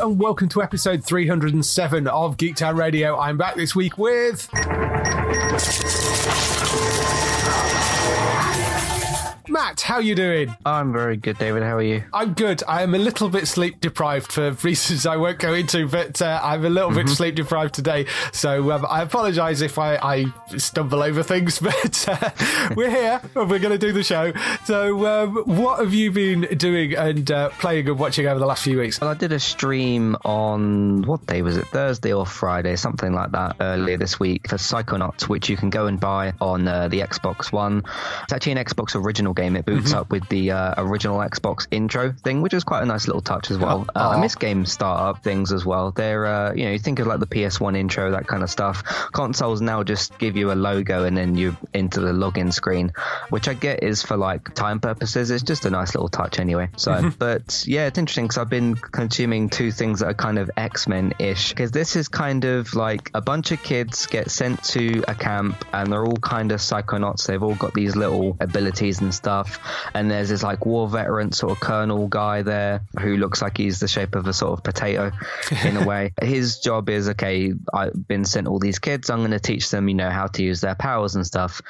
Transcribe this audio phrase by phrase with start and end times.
[0.00, 3.18] And welcome to episode 307 of Geektown Radio.
[3.18, 4.48] I'm back this week with.
[9.58, 10.54] Matt, how you doing?
[10.64, 11.64] I'm very good, David.
[11.64, 12.04] How are you?
[12.14, 12.62] I'm good.
[12.68, 16.40] I am a little bit sleep deprived for reasons I won't go into, but uh,
[16.44, 18.06] I'm a little bit sleep deprived today.
[18.32, 22.30] So um, I apologise if I, I stumble over things, but uh,
[22.76, 24.32] we're here and we're going to do the show.
[24.64, 28.62] So, um, what have you been doing and uh, playing and watching over the last
[28.62, 29.00] few weeks?
[29.00, 31.66] Well, I did a stream on what day was it?
[31.66, 35.88] Thursday or Friday, something like that, earlier this week for Psychonauts, which you can go
[35.88, 37.82] and buy on uh, the Xbox One.
[38.22, 39.47] It's actually an Xbox original game.
[39.56, 43.06] It boots up with the uh, original Xbox intro thing, which is quite a nice
[43.06, 43.86] little touch as well.
[43.94, 45.90] Uh, I miss game startup things as well.
[45.90, 48.82] They're, uh, you know, you think of like the PS1 intro, that kind of stuff.
[49.12, 52.92] Consoles now just give you a logo and then you're into the login screen,
[53.30, 55.30] which I get is for like time purposes.
[55.30, 56.68] It's just a nice little touch anyway.
[56.76, 60.50] So, but yeah, it's interesting because I've been consuming two things that are kind of
[60.56, 61.50] X Men ish.
[61.50, 65.64] Because this is kind of like a bunch of kids get sent to a camp
[65.72, 67.26] and they're all kind of psychonauts.
[67.26, 69.37] They've all got these little abilities and stuff.
[69.94, 73.80] And there's this like war veteran sort of colonel guy there who looks like he's
[73.80, 75.12] the shape of a sort of potato
[75.64, 76.12] in a way.
[76.22, 79.10] His job is okay, I've been sent all these kids.
[79.10, 81.60] I'm going to teach them, you know, how to use their powers and stuff.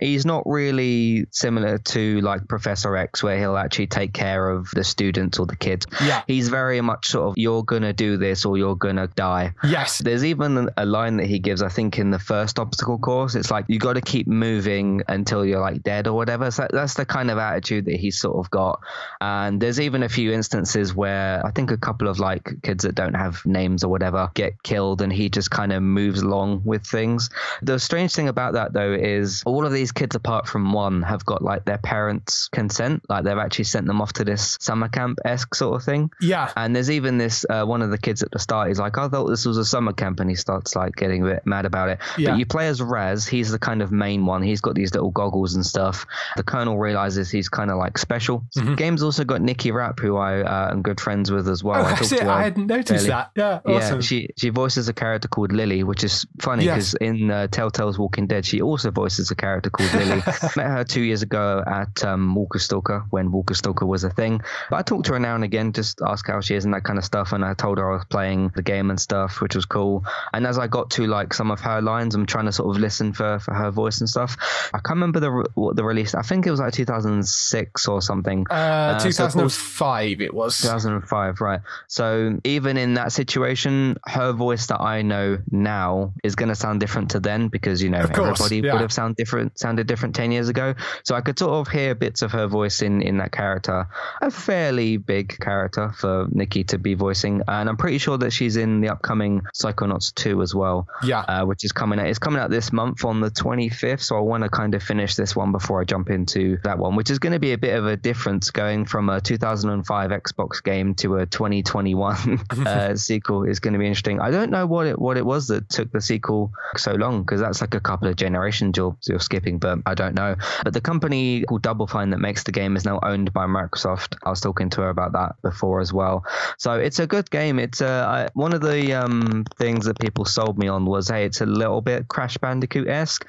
[0.00, 4.84] He's not really similar to like Professor X, where he'll actually take care of the
[4.84, 5.86] students or the kids.
[6.02, 6.22] Yeah.
[6.26, 9.54] He's very much sort of, you're going to do this or you're going to die.
[9.62, 9.98] Yes.
[9.98, 13.34] There's even a line that he gives, I think, in the first obstacle course.
[13.34, 16.50] It's like, you got to keep moving until you're like dead or whatever.
[16.50, 18.80] So that's the kind of attitude that he's sort of got.
[19.20, 22.94] And there's even a few instances where I think a couple of like kids that
[22.94, 26.86] don't have names or whatever get killed and he just kind of moves along with
[26.86, 27.30] things.
[27.62, 31.24] The strange thing about that though is all of these kids, apart from one, have
[31.24, 33.04] got like their parents' consent.
[33.08, 36.10] Like they've actually sent them off to this summer camp esque sort of thing.
[36.20, 36.50] Yeah.
[36.56, 38.68] And there's even this uh, one of the kids at the start.
[38.68, 41.26] He's like, I thought this was a summer camp, and he starts like getting a
[41.26, 41.98] bit mad about it.
[42.18, 42.30] Yeah.
[42.30, 43.26] But you play as Raz.
[43.26, 44.42] He's the kind of main one.
[44.42, 46.06] He's got these little goggles and stuff.
[46.36, 48.44] The Colonel realizes he's kind of like special.
[48.54, 51.82] The game's also got Nikki Rapp, who I uh, am good friends with as well.
[51.82, 53.30] Oh, I talked her I hadn't noticed fairly- that.
[53.36, 53.96] Yeah, awesome.
[53.96, 56.92] Yeah, she she voices a character called Lily, which is funny Yes.
[56.92, 60.22] because in uh, Telltale's Walking Dead, she also voices a character called Lily.
[60.56, 64.40] Met her two years ago at um, Walker Stalker when Walker Stalker was a thing.
[64.70, 66.84] But I talk to her now and again, just ask how she is and that
[66.84, 67.32] kind of stuff.
[67.32, 70.04] And I told her I was playing the game and stuff, which was cool.
[70.32, 72.80] And as I got to like some of her lines, I'm trying to sort of
[72.80, 74.36] listen for, for her voice and stuff.
[74.72, 76.14] I can't remember the what the release.
[76.14, 78.46] I think it was like 2006 or something.
[78.50, 80.60] Uh, so of course- 2005 it was.
[80.60, 81.60] 2005, right.
[81.88, 86.80] So even in that situation, her voice that I know now is going to sound
[86.80, 88.72] different to then because, you know, Of course, everybody yeah.
[88.74, 90.74] would have sound different, sounded different 10 years ago.
[91.04, 93.88] So I could sort of hear bits of her voice in, in that character.
[94.20, 97.42] A fairly big character for Nikki to be voicing.
[97.48, 100.86] And I'm pretty sure that she's in the upcoming Psychonauts 2 as well.
[101.02, 101.20] Yeah.
[101.20, 102.06] Uh, which is coming out.
[102.06, 104.00] It's coming out this month on the 25th.
[104.02, 106.96] So I want to kind of finish this one before I jump into that one,
[106.96, 110.62] which is going to be a bit of a difference going from a 2005 Xbox
[110.62, 114.20] game to a 2021 uh, sequel is going to be interesting.
[114.20, 117.40] I don't know what it what it was that took the sequel so long because
[117.40, 120.36] that's like a couple of generations you're, you're skipping, but I don't know.
[120.62, 124.16] But the company called Double Fine that makes the game is now owned by Microsoft.
[124.24, 126.24] I was talking to her about that before as well.
[126.58, 127.58] So it's a good game.
[127.58, 131.24] It's uh, I, one of the um, things that people sold me on was hey,
[131.24, 133.26] it's a little bit Crash Bandicoot esque,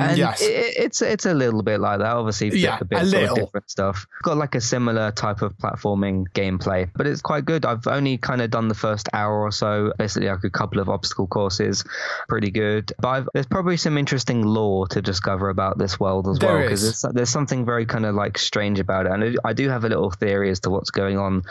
[0.00, 0.42] and yes.
[0.42, 2.16] it, it's it's a little bit like that.
[2.16, 2.78] Obviously, Yeah.
[2.82, 3.36] A bit a sort little.
[3.38, 4.06] of different stuff.
[4.22, 7.64] Got like a similar type of platforming gameplay, but it's quite good.
[7.64, 10.88] I've only kind of done the first hour or so, basically like a couple of
[10.88, 11.84] obstacle courses,
[12.28, 12.92] pretty good.
[13.00, 16.62] But I've, there's probably some interesting lore to discover about this world as There well
[16.62, 19.68] because there's, there's something very kind of like strange about it, and I- I do
[19.68, 21.42] have a little theory as to what's going on,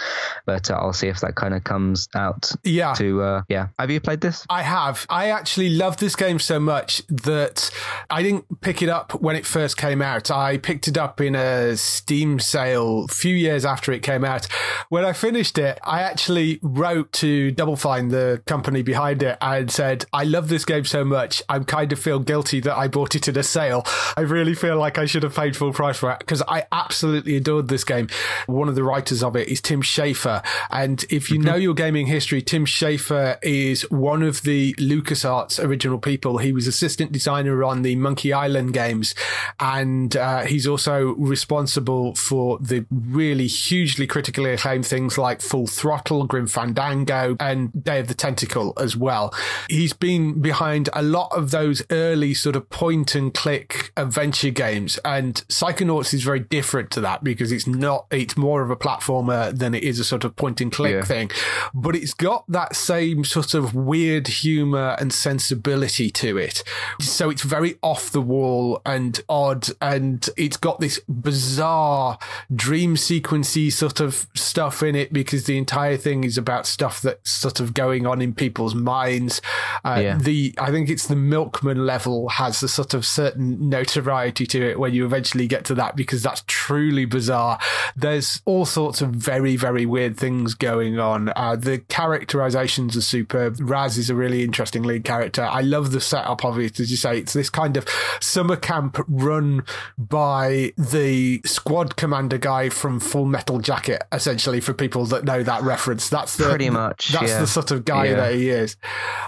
[0.45, 2.51] but uh, I'll see if that kind of comes out.
[2.63, 2.94] Yeah.
[2.95, 4.45] To uh, yeah, have you played this?
[4.50, 5.06] I have.
[5.10, 7.69] I actually love this game so much that
[8.10, 10.30] I didn't pick it up when it first came out.
[10.31, 14.45] I picked it up in a Steam sale a few years after it came out.
[14.89, 19.71] When I finished it, I actually wrote to Double Fine, the company behind it, and
[19.71, 21.41] said, I love this game so much.
[21.47, 23.83] I kind of feel guilty that I bought it in a sale.
[24.18, 27.38] I really feel like I should have paid full price for it because I absolutely
[27.38, 28.09] adored this game.
[28.47, 30.44] One of the writers of it is Tim Schafer.
[30.69, 36.00] And if you know your gaming history, Tim Schafer is one of the LucasArts original
[36.00, 36.38] people.
[36.39, 39.15] He was assistant designer on the Monkey Island games.
[39.59, 46.25] And uh, he's also responsible for the really hugely critically acclaimed things like Full Throttle,
[46.25, 49.34] Grim Fandango, and Day of the Tentacle as well.
[49.69, 54.98] He's been behind a lot of those early sort of point and click adventure games.
[55.04, 59.57] And Psychonauts is very different to that because it's not, it's more of a platformer
[59.57, 61.04] than it is a sort of point and click Yeah.
[61.04, 61.31] thing.
[61.74, 66.64] But it's got that same sort of weird humor and sensibility to it.
[67.00, 69.68] So it's very off the wall and odd.
[69.81, 72.18] And it's got this bizarre
[72.53, 77.30] dream sequency sort of stuff in it because the entire thing is about stuff that's
[77.31, 79.42] sort of going on in people's minds.
[79.83, 80.18] Uh, Yeah.
[80.18, 84.80] The, I think it's the milkman level has a sort of certain notoriety to it
[84.80, 87.59] when you eventually get to that because that's truly bizarre.
[87.95, 91.30] There's all sorts of very, very weird things going on.
[91.36, 93.57] Uh, the characterizations are superb.
[93.59, 95.44] Raz is a really interesting lead character.
[95.44, 96.80] I love the setup of it.
[96.80, 97.88] As you say, it's this kind of
[98.19, 99.63] summer camp run
[99.97, 105.62] by the squad commander guy from Full Metal Jacket, essentially, for people that know that
[105.62, 106.10] reference.
[106.10, 107.39] That's the Pretty much, That's yeah.
[107.39, 108.16] the sort of guy Yeah.
[108.16, 108.78] that he is.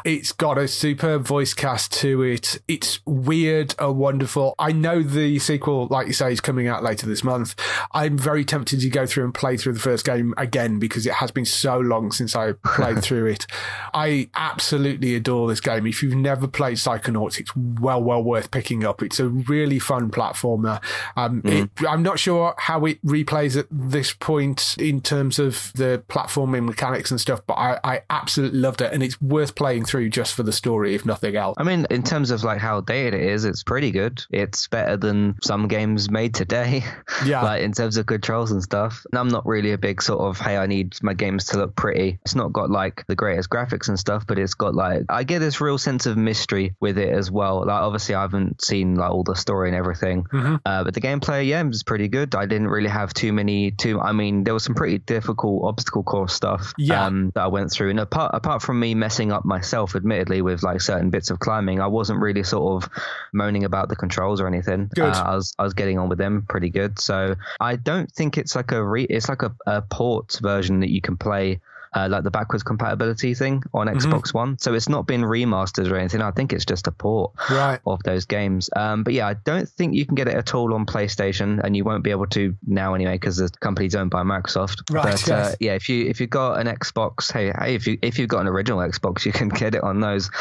[0.04, 2.60] It's got a superb voice cast to it.
[2.68, 4.56] It's weird and wonderful.
[4.58, 7.56] I know the sequel, like you say, is coming out later this month.
[7.92, 11.14] I'm very tempted to go through and play through the first game again because it
[11.14, 13.46] has been so long since I played through it.
[13.94, 15.86] I absolutely adore this game.
[15.86, 19.04] If you've never played Psychonauts, it's well, well worth picking up.
[19.04, 20.82] It's a really fun platformer.
[21.16, 26.04] Um, it, I'm not sure how it replays at this point in terms of the
[26.08, 30.10] platforming mechanics and stuff, but I, I absolutely loved it, and it's worth playing through
[30.10, 31.56] just for the story, if nothing else.
[31.58, 34.24] I mean, in terms of like how dated it is, it's pretty good.
[34.32, 36.84] It's better than some games made today.
[37.26, 37.42] Yeah.
[37.44, 39.06] like in terms of controls and stuff.
[39.12, 41.76] And I'm not really a big sort of, hey, I need my games to look
[41.76, 42.20] pretty.
[42.24, 45.40] It's not got like the greatest graphics and stuff, but it's got like, I get
[45.40, 47.60] this real sense of mystery with it as well.
[47.66, 50.56] Like, obviously, I haven't seen like all the story and everything, Mm-hmm.
[50.66, 52.36] uh, but the gameplay, yeah, was pretty good.
[52.36, 56.04] I didn't really have too many, too, I mean, there was some pretty difficult obstacle
[56.04, 57.06] course stuff Yeah.
[57.06, 57.90] um, that I went through.
[57.92, 61.80] And apart, apart from me messing up myself, admittedly, with like certain bits of climbing,
[61.80, 62.90] I wasn't really sort of
[63.34, 64.90] moaning about the controls or anything.
[64.96, 65.04] Good.
[65.14, 67.00] Uh, I was I was getting on with them pretty good.
[67.00, 70.90] So I don't think it's like a re- it's like a, a port version that
[70.90, 71.60] you can play.
[71.96, 74.12] Uh, like the backwards compatibility thing on Mm-hmm.
[74.12, 76.22] Xbox One, so it's not been remastered or anything.
[76.22, 77.80] I think it's just a port Right.
[77.86, 78.70] of those games.
[78.76, 81.76] Um, but yeah, I don't think you can get it at all on PlayStation, and
[81.78, 84.92] you won't be able to now anyway because the company's owned by Microsoft.
[84.92, 87.98] Right, But uh, yeah, if you if you've got an Xbox, hey, hey, if you
[88.02, 90.32] if you've got an original Xbox, you can get it on those.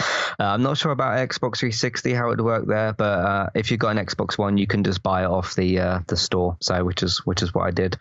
[0.41, 3.71] Uh, I'm not sure about Xbox 360 how it would work there, but uh, if
[3.71, 6.57] you've got an Xbox One, you can just buy it off the uh, the store.
[6.61, 7.99] So which is which is what I did.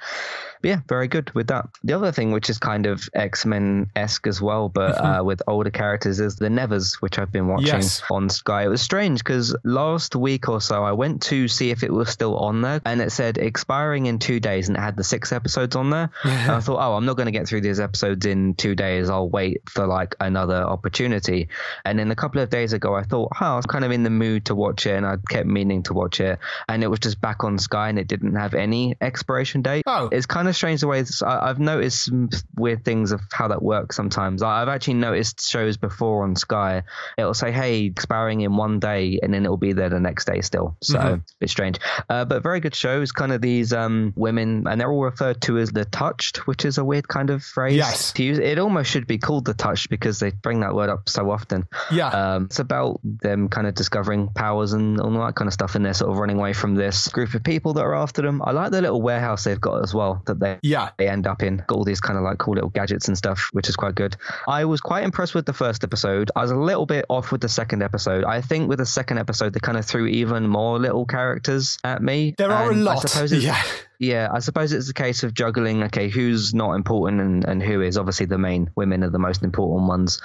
[0.61, 1.69] But yeah, very good with that.
[1.83, 5.41] The other thing, which is kind of X Men esque as well, but uh, with
[5.47, 8.01] older characters, is the Nevers, which I've been watching Yes.
[8.11, 8.63] on Sky.
[8.65, 12.09] It was strange because last week or so, I went to see if it was
[12.09, 15.31] still on there, and it said expiring in two days, and it had the six
[15.31, 16.09] episodes on there.
[16.23, 19.09] and I thought, oh, I'm not going to get through these episodes in two days.
[19.09, 21.49] I'll wait for like another opportunity.
[21.85, 24.03] And then a couple of days ago, I thought, oh, I was kind of in
[24.03, 26.99] the mood to watch it, and I kept meaning to watch it, and it was
[26.99, 29.83] just back on Sky, and it didn't have any expiration date.
[29.85, 30.09] Oh.
[30.11, 33.95] It's kind of strange the way I've noticed some weird things of how that works
[33.95, 34.41] sometimes.
[34.43, 36.83] I've actually noticed shows before on Sky.
[37.17, 40.41] It'll say, "Hey, expiring in one day," and then it'll be there the next day
[40.41, 40.77] still.
[40.81, 41.13] So Mm-hmm.
[41.15, 43.11] it's a bit strange, uh, but very good shows.
[43.11, 46.77] Kind of these um, women, and they're all referred to as the touched, which is
[46.77, 48.11] a weird kind of phrase Yes.
[48.13, 48.37] to use.
[48.39, 51.67] It almost should be called the touched because they bring that word up so often.
[51.91, 52.07] Yeah.
[52.09, 55.85] Um, it's about them kind of discovering powers and all that kind of stuff, and
[55.85, 58.41] they're sort of running away from this group of people that are after them.
[58.45, 60.89] I like the little warehouse they've got as well that they Yeah.
[60.97, 61.63] they end up in.
[61.67, 64.17] Got all these kind of like cool little gadgets and stuff, which is quite good.
[64.47, 66.31] I was quite impressed with the first episode.
[66.35, 68.23] I was a little bit off with the second episode.
[68.23, 72.01] I think with the second episode, they kind of threw even more little characters at
[72.01, 72.33] me.
[72.35, 73.05] There are a lot.
[73.31, 73.61] Yeah.
[74.01, 77.81] Yeah, I suppose it's a case of juggling, okay, who's not important and, and who
[77.81, 77.99] is.
[77.99, 80.19] Obviously, the main women are the most important ones.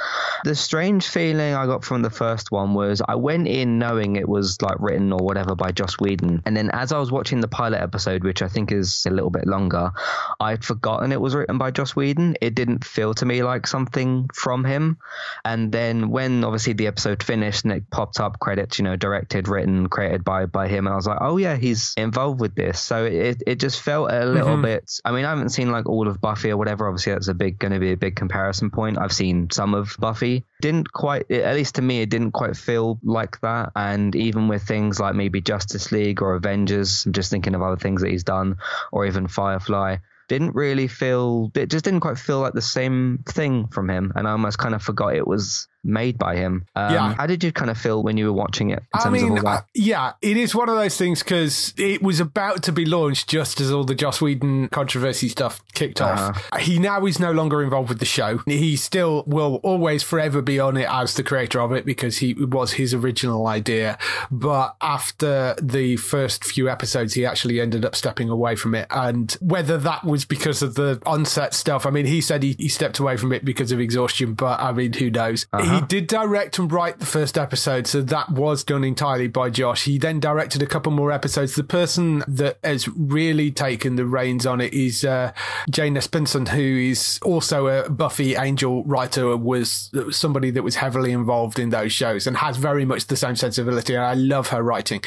[0.45, 4.27] The strange feeling I got from the first one was I went in knowing it
[4.27, 6.43] was like written or whatever by Joss Whedon.
[6.47, 9.29] And then as I was watching the pilot episode, which I think is a little
[9.29, 9.93] bit longer,
[10.41, 12.37] I'd forgotten it was written by Joss Whedon.
[12.41, 14.97] It didn't feel to me like something from him.
[15.45, 19.49] And then when obviously the episode finished and it popped up credits, you know, directed,
[19.49, 22.81] written, created by by him, and I was like, oh yeah, he's involved with this.
[22.81, 24.63] So it it just felt a little mm-hmm.
[24.63, 25.01] bit.
[25.05, 26.87] I mean, I haven't seen like all of Buffy or whatever.
[26.87, 28.99] Obviously, that's a big going to be a big comparison point.
[28.99, 30.45] I've seen some of Buffy.
[30.61, 33.73] Didn't quite, at least to me, it didn't quite feel like that.
[33.75, 37.77] And even with things like maybe Justice League or Avengers, I'm just thinking of other
[37.77, 38.59] things that he's done,
[38.93, 39.97] or even Firefly
[40.29, 44.27] didn't really feel it just didn't quite feel like the same thing from him and
[44.27, 47.15] i almost kind of forgot it was made by him um, Yeah.
[47.15, 49.33] how did you kind of feel when you were watching it in I terms mean,
[49.39, 52.63] of all that uh, yeah, it is one of those things because it was about
[52.65, 56.49] to be launched just as all the Joss Whedon controversy stuff kicked off.
[56.61, 58.41] He now is no longer involved with the show.
[58.47, 62.31] He still will always forever be on it as the creator of it because he
[62.31, 63.99] it was his original idea.
[64.31, 68.87] But after the first few episodes, he actually ended up stepping away from it.
[68.91, 72.69] And whether that was because of the onset stuff, I mean, he said he, he
[72.69, 75.47] stepped away from it because of exhaustion, but I mean, who knows?
[75.63, 79.83] He did direct and write the first episode, so that was done entirely by Joss.
[79.83, 81.55] He then directed a couple more episodes.
[81.55, 85.33] The person that has really taken the reins on it is uh,
[85.71, 91.59] Jane Espenson, who is also a Buffy Angel writer, was somebody that was heavily involved
[91.59, 93.95] in those shows and has very much the same sensibility.
[93.95, 95.03] And I love her writing.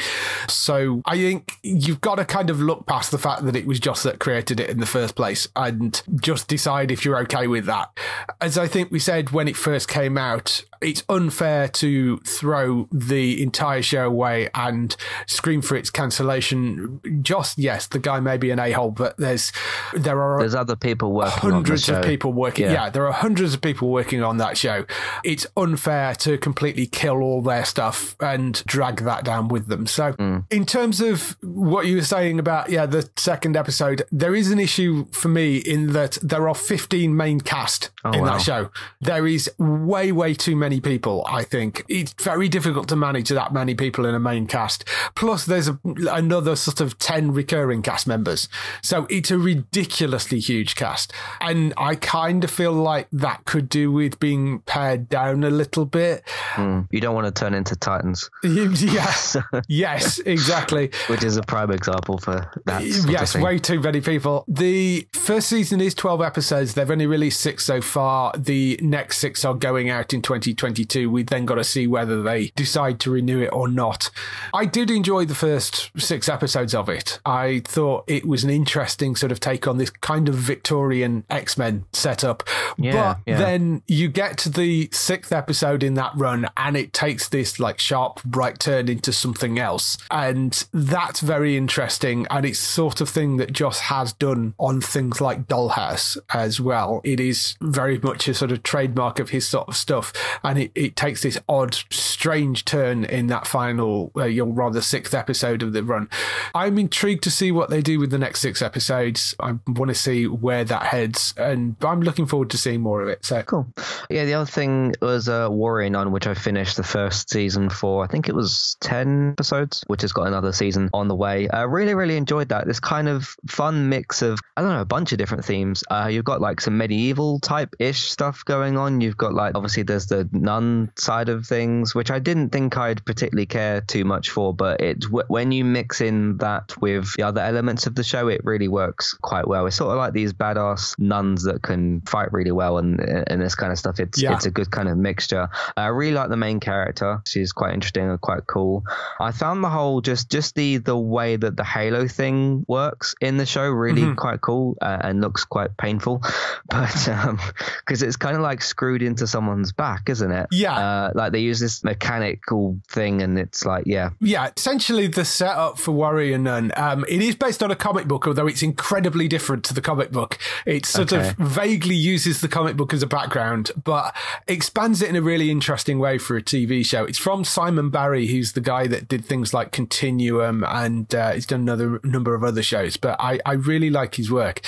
[0.48, 3.80] So I think you've got to kind of look past the fact that it was
[3.80, 7.66] Joss that created it in the first place and just decide if you're okay with
[7.66, 7.96] that.
[8.40, 12.88] As I think we said when it first came out, that it's unfair to throw
[12.92, 14.96] the entire show away and
[15.26, 17.00] scream for its cancellation.
[17.22, 19.52] Just yes, the guy may be an a hole, but there's
[19.94, 22.66] there are there's other people working hundreds on the of people working.
[22.66, 22.72] Yeah.
[22.72, 22.90] Yeah.
[22.90, 24.84] there are hundreds of people working on that show.
[25.24, 29.86] It's unfair to completely kill all their stuff and drag that down with them.
[29.86, 30.44] So, Mm.
[30.50, 34.58] in terms of what you were saying about yeah, the second episode, there is an
[34.58, 38.32] issue for me in that there are 15 main cast Oh, in wow.
[38.32, 38.70] that show.
[39.00, 41.24] There is way, way too many people.
[41.26, 44.84] I think it's very difficult to manage that many people in a main cast.
[45.14, 45.78] Plus, there's a,
[46.10, 48.48] another sort of 10 recurring cast members.
[48.82, 51.12] So it's a ridiculously huge cast.
[51.40, 55.86] And I kind of feel like that could do with being pared down a little
[55.86, 56.22] bit.
[56.54, 56.86] Mm.
[56.90, 59.36] You don't want to turn into Titans, yes.
[59.68, 60.90] yes, exactly.
[61.06, 62.84] which is a prime example for that.
[62.84, 64.44] Yes, way too many people.
[64.46, 66.74] The first season is 12 episodes.
[66.74, 68.32] They've only released six so far.
[68.36, 70.22] The next six are going out in
[70.60, 71.10] 2022.
[71.10, 74.10] We then got to see whether they decide to renew it or not.
[74.52, 77.18] I did enjoy the first six episodes of it.
[77.24, 81.56] I thought it was an interesting sort of take on this kind of Victorian X
[81.56, 82.42] Men setup.
[82.76, 83.38] Yeah, but yeah.
[83.38, 87.78] then you get to the sixth episode in that run and it takes this like
[87.78, 93.36] sharp bright turn into something else and that's very interesting and it's sort of thing
[93.36, 98.34] that joss has done on things like dollhouse as well it is very much a
[98.34, 100.12] sort of trademark of his sort of stuff
[100.42, 105.14] and it, it takes this odd strange turn in that final uh, you rather sixth
[105.14, 106.08] episode of the run
[106.54, 109.94] i'm intrigued to see what they do with the next six episodes i want to
[109.94, 113.66] see where that heads and i'm looking forward to seeing more of it so Cool.
[114.08, 118.04] Yeah, the other thing was uh, Warrior Nun which I finished the first season for.
[118.04, 121.48] I think it was 10 episodes, which has got another season on the way.
[121.48, 122.68] I really, really enjoyed that.
[122.68, 125.82] This kind of fun mix of, I don't know, a bunch of different themes.
[125.90, 129.00] Uh, you've got like some medieval type ish stuff going on.
[129.00, 133.04] You've got like, obviously, there's the nun side of things, which I didn't think I'd
[133.04, 137.40] particularly care too much for, but it when you mix in that with the other
[137.40, 139.66] elements of the show, it really works quite well.
[139.66, 143.54] It's sort of like these badass nuns that can fight really well and, and this
[143.54, 144.00] kind of stuff.
[144.00, 144.34] It's, Yeah.
[144.34, 145.48] it's a good kind of mixture.
[145.76, 147.20] I really like the main character.
[147.26, 148.84] She's quite interesting and quite cool.
[149.20, 153.36] I found the whole just just the the way that the Halo thing works in
[153.36, 154.14] the show really Mm-hmm.
[154.14, 156.22] quite cool uh, and looks quite painful,
[156.68, 157.38] but um
[157.78, 160.46] because it's kind of like screwed into someone's back, isn't it?
[160.50, 160.76] Yeah.
[160.78, 165.78] Uh, like they use this mechanical thing, and it's like yeah, Yeah, essentially the setup
[165.78, 166.72] for Warrior Nun.
[166.76, 170.10] Um, it is based on a comic book, although it's incredibly different to the comic
[170.12, 170.38] book.
[170.66, 171.30] It sort Okay.
[171.30, 174.14] of vaguely uses the comic book as a background, but
[174.46, 177.04] expands it in a really interesting way for a TV show.
[177.04, 181.46] It's from Simon Barry, who's the guy that did things like Continuum and uh, he's
[181.46, 182.96] done another number of other shows.
[182.96, 184.60] But I, I really like his work.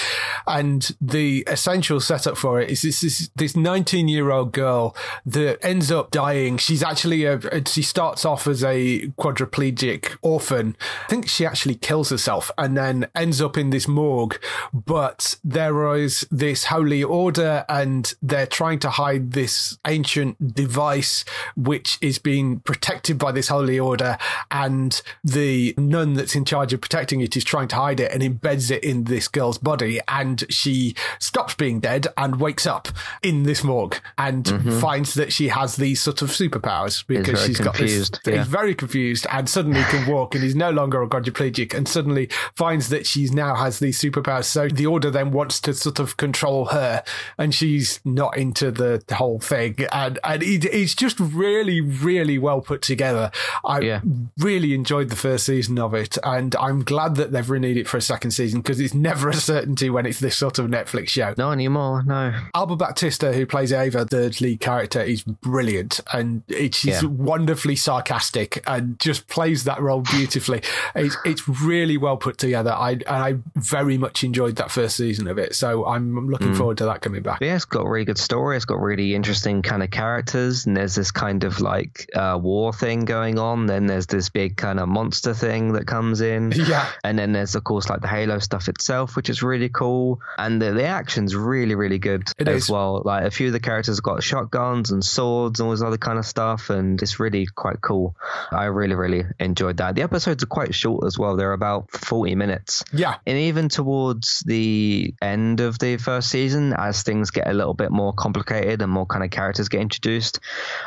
[0.47, 4.94] And the essential setup for it is this this, this 19 year old girl
[5.26, 6.56] that ends up dying.
[6.58, 10.76] She's actually a, she starts off as a quadriplegic orphan.
[11.04, 14.38] I think she actually kills herself and then ends up in this morgue.
[14.72, 21.25] But there is this holy order and they're trying to hide this ancient device
[21.56, 24.18] which is being protected by this holy order.
[24.50, 28.22] And the nun that's in charge of protecting it is trying to hide it and
[28.22, 30.00] embeds it in this girl's body.
[30.08, 32.88] And she stops being dead and wakes up
[33.22, 34.80] in this morgue and Mm-hmm.
[34.80, 38.33] finds that she has these sort of superpowers because she's got confused, this.
[38.35, 38.39] yeah.
[38.41, 42.29] He's very confused and suddenly can walk and he's no longer a quadriplegic and suddenly
[42.55, 44.45] finds that she's now has these superpowers.
[44.45, 47.03] So the order then wants to sort of control her
[47.39, 49.77] and she's not into the, the whole thing.
[49.93, 53.31] And, and it, it's just really, really well put together.
[53.65, 54.01] I Yeah.
[54.39, 57.97] really enjoyed the first season of it and I'm glad that they've renewed it for
[57.97, 61.35] a second season because it's never a certainty when it's this sort of Netflix show.
[61.39, 62.03] Not anymore.
[62.05, 62.35] No.
[62.55, 67.09] Alba Baptista, who plays Ava, the lead character, is brilliant and it, she's Yeah.
[67.09, 70.62] wonderfully sarcastic and just plays that role beautifully.
[70.95, 72.73] It's, it's really well put together.
[72.73, 76.31] I and I very much enjoyed that first season of it, so I'm I'm Mm.
[76.31, 77.41] looking forward to that coming back.
[77.41, 78.57] Yeah, it's got a really good story.
[78.57, 82.73] It's got really interesting kind of characters, and there's this kind of like uh, war
[82.73, 83.67] thing going on.
[83.67, 86.52] Then there's this big kind of monster thing that comes in.
[86.62, 86.87] Yeah.
[87.05, 90.61] And then there's of course like the Halo stuff itself, which is really cool, and
[90.62, 92.71] the, the action's really really good It as is.
[92.71, 93.02] well.
[93.05, 95.99] Like a few of the characters have got shotguns and swords and all this other
[95.99, 98.16] kind of stuff, and it's really quite cool.
[98.50, 99.95] I really really enjoyed that.
[99.95, 101.37] The episodes are quite short as well.
[101.37, 102.85] They're about 40 minutes.
[102.92, 103.16] Yeah.
[103.26, 107.90] And even towards the end of the first season, as things get a little bit
[107.90, 110.40] more complicated and more kind of characters get introduced,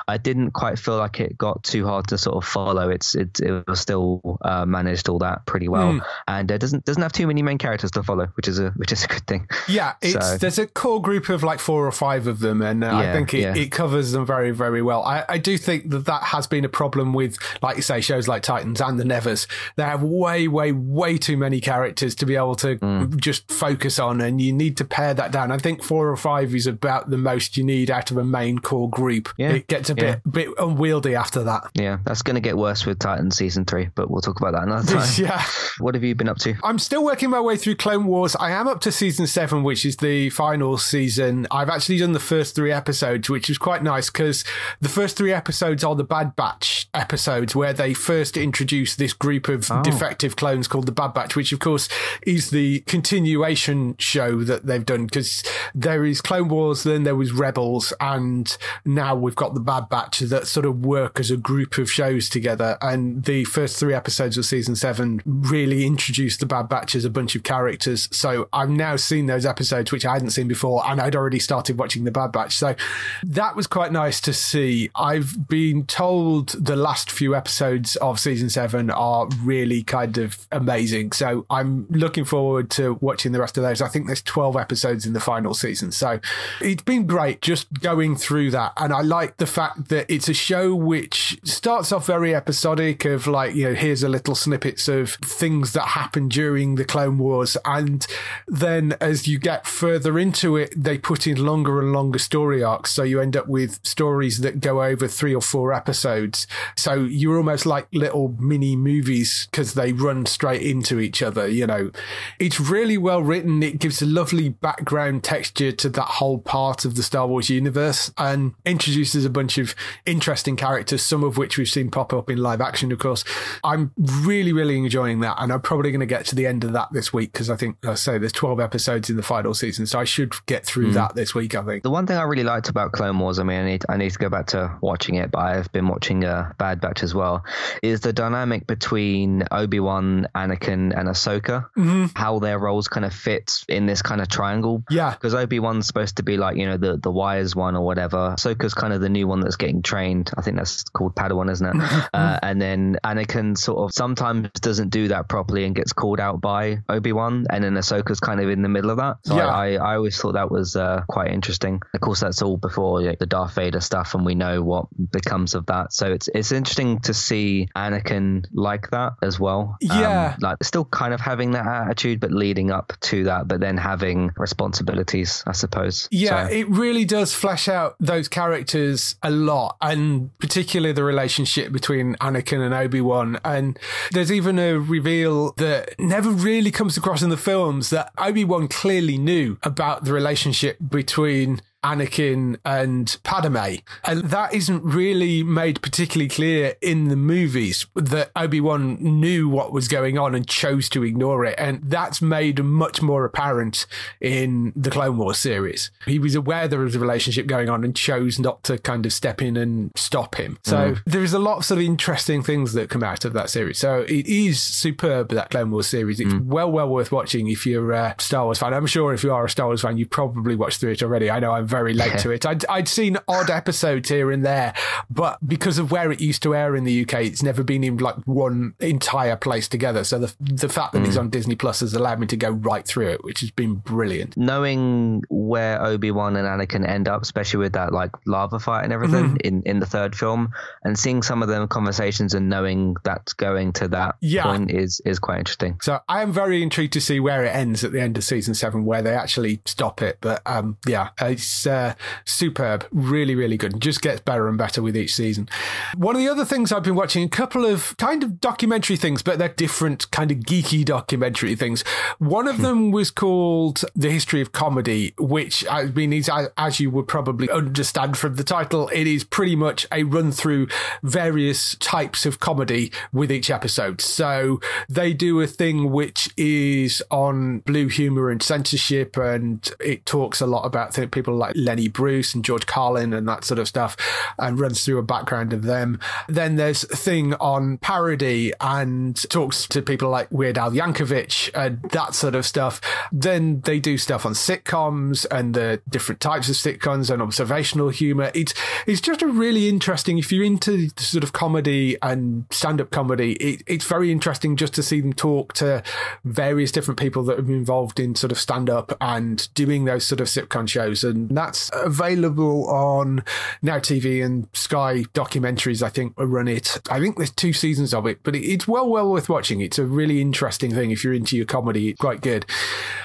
[0.08, 2.90] I didn't quite feel like it got too hard to sort of follow.
[2.90, 6.00] It's it, it was still uh, managed all that pretty well, Hmm.
[6.28, 8.92] and it doesn't doesn't have too many main characters to follow, which is a which
[8.92, 9.48] is a good thing.
[9.68, 12.84] Yeah, it's So- there's a core group of like four or five of them, and
[12.84, 13.56] uh, I think it, yeah.
[13.56, 15.04] it covers them very, very well.
[15.04, 18.28] I, I do think that that has been a problem with, like you say, shows
[18.28, 19.48] like Titans and the Nevers.
[19.76, 23.18] They have way, way, way too many characters to be able to Mm.
[23.18, 25.52] just focus on, and you need to pare that down.
[25.52, 28.60] I think four or five is about the most you need out of a main
[28.60, 29.30] core group.
[29.38, 30.16] Yeah, It gets a yeah.
[30.26, 31.70] bit, bit unwieldy after that.
[31.76, 34.64] Yeah, that's going to get worse with Titans season three, but we'll talk about that
[34.64, 35.08] another time.
[35.18, 35.44] yeah.
[35.80, 36.56] What have you been up to?
[36.64, 38.36] I'm still working my way through Clone Wars.
[38.36, 41.48] I am up to season seven, which is the final season.
[41.52, 44.44] I've actually done the first three episodes, which is quite nice because
[44.82, 49.48] the first three episodes are the Bad Batch episodes where they first introduce this group
[49.48, 49.82] of oh.
[49.84, 51.90] defective clones called the Bad Batch, which of course
[52.26, 57.32] is the continuation show that they've done because there is Clone Wars, then there was
[57.32, 61.78] Rebels, and now we've got the Bad Batch that sort of work as a group
[61.78, 62.78] of shows together.
[62.82, 67.10] And the first three episodes of season seven really introduced the Bad Batch as a
[67.10, 68.08] bunch of characters.
[68.12, 71.78] So I've now seen those episodes, which I hadn't seen before, and I'd already started
[71.78, 72.56] watching the Bad Batch.
[72.56, 72.76] So
[73.24, 74.90] that was quite nice to see.
[74.94, 81.14] I've been told the last few episodes of season seven are really kind of amazing.
[81.14, 83.82] So I'm looking forward to watching the rest of those.
[83.82, 85.94] I think there's 12 episodes in the final season.
[85.94, 86.20] So
[86.60, 88.74] it's been great just going through that.
[88.76, 93.28] And I like the fact that it's a show which starts off very episodic of
[93.28, 97.56] like, you know, here's a little snippets of things that happened during the Clone Wars.
[97.64, 98.06] And
[98.46, 102.92] then as you get further into it, they put in longer and longer story arcs.
[102.92, 106.48] So you end up with stories that go over three or four episodes.
[106.76, 111.48] So you're almost like little mini movies because they run straight into each other.
[111.48, 111.92] You know,
[112.40, 113.64] it's really well written.
[113.64, 118.12] It gives a lovely background texture to that whole part of the Star Wars universe
[118.18, 122.38] and introduces a bunch of interesting characters, some of which we've seen pop up in
[122.38, 123.24] live action, of course.
[123.64, 125.36] I'm really, really enjoying that.
[125.40, 127.56] And I'm probably going to get to the end of that this week because I
[127.56, 129.86] think, like I say, there's 12 episodes in the final season.
[129.86, 130.94] So I should get through hmm.
[130.94, 131.84] that this week, I think.
[131.84, 134.18] The one thing I really liked about Clone Wars, I mean, need I need to
[134.20, 137.44] go back to watching it, but I've been watching uh, Bad Batch as well.
[137.84, 141.68] Is the dynamic between Obi Wan, Anakin, and Ahsoka?
[142.16, 144.84] How their roles kind of fit in this kind of triangle?
[144.90, 145.12] Yeah.
[145.12, 148.36] because Obi Wan's supposed to be like you know the the wise one or whatever.
[148.38, 150.32] Ahsoka's kind of the new one that's getting trained.
[150.38, 152.10] I think that's called Padawan, isn't it?
[152.14, 156.42] uh, and then Anakin sort of sometimes doesn't do that properly and gets called out
[156.42, 159.18] by Obi Wan, and then Ahsoka's kind of in the middle of that.
[159.24, 159.48] So Yeah.
[159.48, 161.82] I, I always thought that was uh, quite interesting.
[161.94, 165.56] Of course, that's all before know, the Darth Vader stuff, and we know what becomes
[165.56, 165.94] of that.
[165.94, 169.78] So it's it's interesting to see Anakin like that as well.
[169.90, 170.36] Um, Yeah.
[170.42, 174.32] like still kind of having that attitude, but leading up to that, but then having
[174.38, 176.08] responsibilities, I suppose.
[176.12, 181.72] Yeah, So- it really does flesh out those characters a lot, and particularly the relationship
[181.72, 183.40] between Anakin and Obi Wan.
[183.46, 183.80] And
[184.12, 189.18] there's even a reveal that never really comes across in the films that Obi-Wan clearly
[189.18, 193.76] knew about the relationship between Anakin and Padme.
[194.04, 199.88] And that isn't really made particularly clear in the movies that Obi-Wan knew what was
[199.88, 201.54] going on and chose to ignore it.
[201.60, 203.86] And that's made much more apparent
[204.20, 205.92] in the Clone Wars series.
[206.08, 209.14] He was aware there was a relationship going on and chose not to kind of
[209.14, 210.58] step in and stop him.
[210.64, 211.02] So mm.
[211.06, 213.78] there's a lot of sort of interesting things that come out of that series.
[213.78, 216.20] So it is superb, that Clone Wars series.
[216.20, 216.46] It's mm.
[216.46, 218.74] well, well worth watching if you're a Star Wars fan.
[218.74, 221.30] I'm sure if you are a Star Wars fan, you probably watched through it already.
[221.30, 222.46] I know I'm very late to it.
[222.46, 224.74] I'd, I'd seen odd episodes here and there,
[225.10, 227.98] but because of where it used to air in the UK, it's never been in
[227.98, 230.06] like one entire place together.
[230.06, 231.08] So the the fact that mm.
[231.08, 233.76] it's on Disney Plus has allowed me to go right through it, which has been
[233.76, 234.38] brilliant.
[234.38, 238.94] Knowing where Obi Wan and Anakin end up, especially with that like lava fight and
[238.94, 239.42] everything mm.
[239.42, 240.54] in in the third film,
[240.86, 244.44] and seeing some of them conversations and knowing that's going to that yeah.
[244.44, 245.78] point is is quite interesting.
[245.82, 248.54] So I am very intrigued to see where it ends at the end of season
[248.54, 250.20] seven, where they actually stop it.
[250.22, 253.80] But um, yeah, it's uh, superb, really, really good.
[253.80, 255.48] just gets better and better with each season.
[255.96, 259.22] One of the other things I've been watching, a couple of kind of documentary things,
[259.22, 261.84] but they're different kind of geeky documentary things.
[262.18, 266.90] One of them was called The History of Comedy, which I mean, is, as you
[266.92, 270.68] would probably understand from the title, it is pretty much a run through
[271.04, 274.02] various types of comedy with each episode.
[274.02, 280.42] So they do a thing which is on blue humor and censorship, and it talks
[280.42, 283.96] a lot about people like Lenny Bruce and George Carlin and that sort of stuff,
[284.40, 286.00] and runs through a background of them.
[286.28, 292.16] Then there's thing on parody and talks to people like Weird Al Yankovic and that
[292.16, 292.82] sort of stuff.
[293.12, 298.32] Then they do stuff on sitcoms and the different types of sitcoms and observational humor.
[298.34, 298.54] It's
[298.88, 300.18] it's just a really interesting.
[300.18, 304.74] If you're into sort of comedy and stand up comedy, it, it's very interesting just
[304.76, 305.84] to see them talk to
[306.24, 310.06] various different people that have been involved in sort of stand up and doing those
[310.06, 313.24] sort of sitcom shows, and that's available on
[313.62, 316.82] Now TV and Sky documentaries, I think, run it.
[316.90, 319.62] I think there's two seasons of it, but it's well, well worth watching.
[319.62, 321.90] It's a really interesting thing if you're into your comedy.
[321.90, 322.46] It's quite good.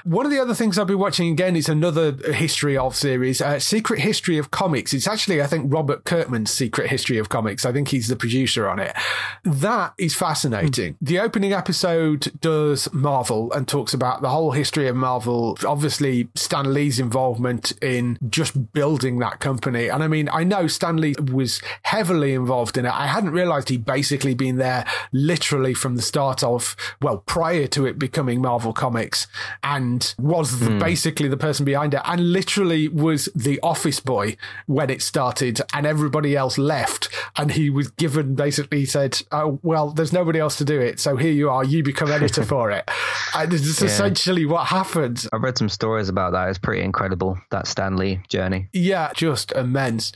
[0.05, 3.59] One of the other things I've been watching again is another history of series, uh,
[3.59, 4.93] Secret History of Comics.
[4.95, 7.65] It's actually, I think, Robert Kirkman's Secret History of Comics.
[7.65, 8.95] I think he's the producer on it.
[9.45, 10.95] That is fascinating.
[10.95, 10.97] Mm.
[11.01, 15.57] The opening episode does Marvel and talks about the whole history of Marvel.
[15.67, 19.89] Obviously, Stan Lee's involvement in just building that company.
[19.89, 22.93] And I mean, I know Stan Lee was heavily involved in it.
[22.93, 27.87] I hadn't realized he'd basically been there literally from the start of, well, prior to
[27.87, 29.27] it becoming Marvel Comics
[29.63, 30.81] and was the, mm.
[30.81, 35.87] basically the person behind it and literally was the office boy when it started and
[35.87, 37.09] everybody else left.
[37.37, 41.01] And he was given basically said, Oh, well, there's nobody else to do it.
[41.01, 41.65] So here you are.
[41.65, 42.91] You become editor for it.
[43.35, 43.87] And it's yeah.
[43.87, 45.27] essentially what happened.
[45.33, 46.49] I've read some stories about that.
[46.51, 47.97] It's pretty incredible, that Stan
[48.29, 48.69] Journey.
[48.73, 50.13] Yeah, just immense.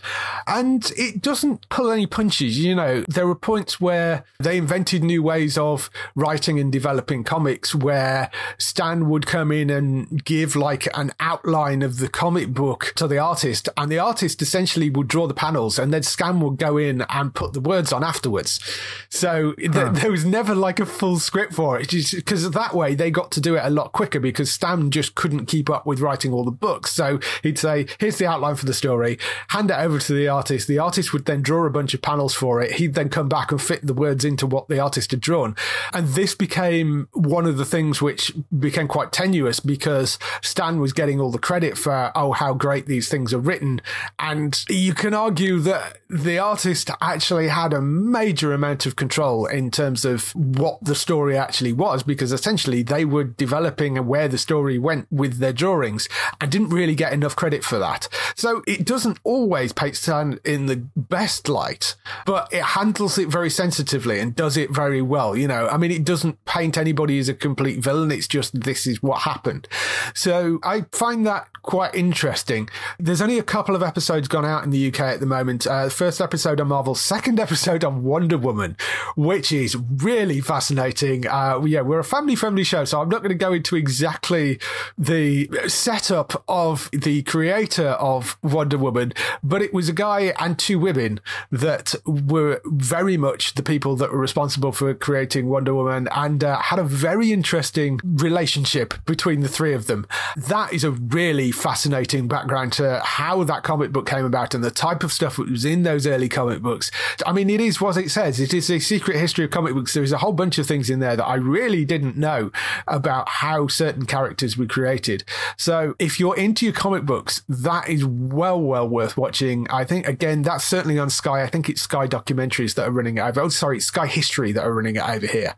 [0.47, 2.59] And it doesn't pull any punches.
[2.59, 7.75] You know, there were points where they invented new ways of writing and developing comics
[7.75, 13.07] where Stan would come in and give like an outline of the comic book to
[13.07, 16.77] the artist, and the artist essentially would draw the panels, and then Stan would go
[16.77, 18.61] in and put the words on afterwards.
[19.09, 19.73] So huh.
[19.73, 23.31] th- there was never like a full script for it, because that way they got
[23.33, 26.45] to do it a lot quicker because Stan just couldn't keep up with writing all
[26.45, 26.93] the books.
[26.93, 29.19] So he'd say, "Here's the outline for the story,
[29.49, 30.69] hand it over to the artist.
[30.69, 32.73] The artist would then draw a bunch of panels for it.
[32.73, 35.57] He'd then come back and fit the words into what the artist had drawn.
[35.93, 41.21] And this became one of the things which became quite tenuous because Stan was getting
[41.21, 43.81] all the credit for, oh, how great these things are written.
[44.19, 49.69] And you can argue that the artist actually had a major amount of control in
[49.69, 54.79] terms of what the story actually was because essentially they were developing where the story
[54.79, 56.09] went with their drawings
[56.41, 58.09] and didn't really get enough credit for that.
[58.37, 61.97] So it doesn't always paint Stan in the best light,
[62.27, 65.37] but it handles it very sensitively and does it very well.
[65.37, 68.13] You know, I mean, it doesn't paint anybody as a complete villain.
[68.13, 69.67] It's just this is what happened.
[70.15, 72.69] So I find that quite interesting.
[73.01, 75.67] There's only a couple of episodes gone out in the UK at the moment.
[75.67, 78.77] Uh, first episode on Marvel, second episode on Wonder Woman,
[79.17, 81.27] which is really fascinating.
[81.27, 84.59] Uh, yeah, we're a family friendly show, so I'm not going to go into exactly
[84.99, 90.79] the setup of the creator of Wonder Woman, but it was a guy and two
[90.79, 96.45] women that were very much the people that were responsible for creating Wonder Woman and
[96.45, 100.07] uh, had a very interesting relationship between the three of them.
[100.37, 104.71] That is a really fascinating background to how that comic book came about and the
[104.71, 106.91] type of stuff that was in those early comic books.
[107.27, 108.41] I mean, it is what it says.
[108.41, 109.95] It is a secret history of comic books.
[109.95, 112.51] There is a whole bunch of things in there that I really didn't know
[112.89, 115.25] about how certain characters were created.
[115.57, 119.67] So if you're into your comic books, that is well, well worth watching.
[119.71, 121.43] I think, again, that's certainly on Sky.
[121.43, 123.41] I think it's Sky documentaries that are running over.
[123.41, 125.55] Oh, sorry, Sky History that are running over here.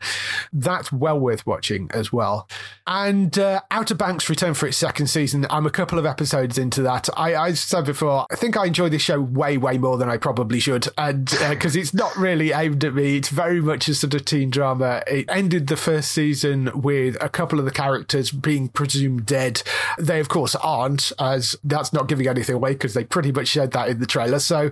[0.52, 2.48] That's well worth watching as well.
[2.86, 5.46] And uh, Outer Banks returned for its second season.
[5.50, 7.08] I'm a couple of episodes into that.
[7.16, 10.15] I, I said before, I think I enjoy this show way, way more than I
[10.16, 10.88] probably should.
[10.98, 14.24] And because uh, it's not really aimed at me, it's very much a sort of
[14.24, 15.02] teen drama.
[15.06, 19.62] It ended the first season with a couple of the characters being presumed dead.
[19.98, 23.72] They, of course, aren't, as that's not giving anything away because they pretty much said
[23.72, 24.38] that in the trailer.
[24.38, 24.70] So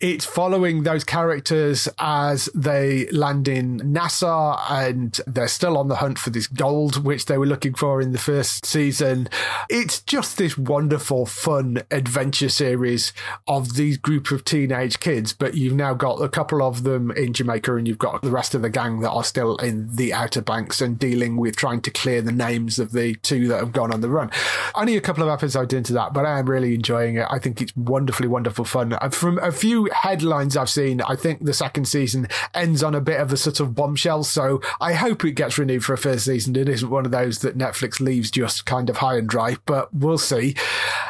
[0.00, 6.18] it's following those characters as they land in Nassau and they're still on the hunt
[6.18, 9.28] for this gold, which they were looking for in the first season.
[9.68, 13.12] It's just this wonderful, fun adventure series
[13.46, 14.44] of these group of
[14.84, 18.22] teenage kids, but you've now got a couple of them in Jamaica and you've got
[18.22, 21.56] the rest of the gang that are still in the Outer Banks and dealing with
[21.56, 24.30] trying to clear the names of the two that have gone on the run.
[24.74, 27.26] Only a couple of episodes into that, but I am really enjoying it.
[27.30, 28.92] I think it's wonderfully, wonderful fun.
[28.92, 33.00] Uh, from a few headlines I've seen, I think the second season ends on a
[33.00, 34.24] bit of a sort of bombshell.
[34.24, 36.56] So I hope it gets renewed for a first season.
[36.56, 39.94] It isn't one of those that Netflix leaves just kind of high and dry, but
[39.94, 40.54] we'll see.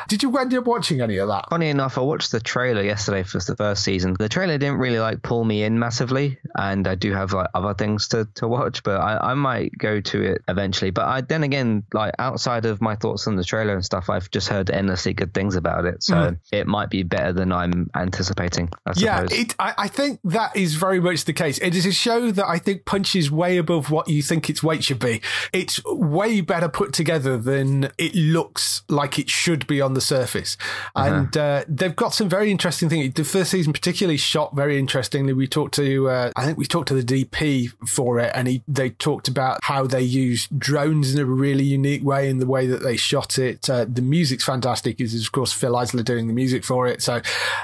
[0.08, 1.48] Did you end up watching any of that?
[1.50, 4.14] Funny enough, I watched the trailer yesterday for the first season.
[4.18, 7.72] The trailer didn't really like pull me in massively, and I do have like other
[7.72, 10.90] things to, to watch, but I, I might go to it eventually.
[10.90, 14.30] But I then again, like outside of my thoughts on the trailer and stuff, I've
[14.30, 16.02] just heard endlessly good things about it.
[16.02, 16.38] So mm.
[16.52, 18.68] it might be better than I'm anticipating.
[18.84, 21.56] I yeah, it, I, I think that is very much the case.
[21.58, 24.84] It is a show that I think punches way above what you think its weight
[24.84, 25.22] should be.
[25.54, 30.58] It's way better put together than it looks like it should be on the surface.
[30.94, 31.08] Uh-huh.
[31.08, 33.14] And uh, they've got some very interesting things.
[33.14, 35.32] The first season, particularly, shot very interestingly.
[35.32, 38.62] We talked to, uh, I think we talked to the DP for it, and he,
[38.66, 42.66] they talked about how they use drones in a really unique way in the way
[42.66, 43.70] that they shot it.
[43.70, 45.00] Uh, the music's fantastic.
[45.00, 47.20] Is of course Fil Eisler doing the music for it, so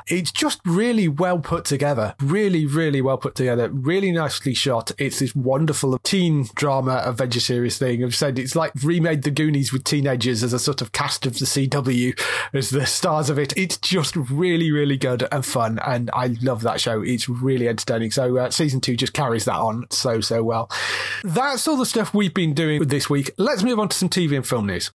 [0.07, 2.15] it's just really well put together.
[2.21, 3.69] Really, really well put together.
[3.69, 4.93] Really nicely shot.
[4.97, 8.05] It's this wonderful teen drama adventure series thing.
[8.05, 11.39] I've said it's like remade The Goonies with teenagers as a sort of cast of
[11.39, 12.19] the CW
[12.53, 13.53] as the stars of it.
[13.57, 17.03] It's just really, really good and fun, and I love that show.
[17.03, 18.11] It's really entertaining.
[18.11, 20.71] So uh, season two just carries that on so so well.
[21.25, 23.31] That's all the stuff we've been doing this week.
[23.39, 24.91] Let's move on to some TV and film news.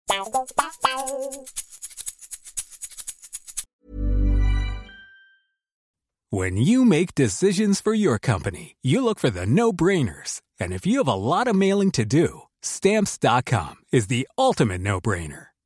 [6.30, 10.96] When you make decisions for your company, you look for the no-brainers, and if you
[10.98, 15.51] have a lot of mailing to do, stamps.com is the ultimate no-brainer.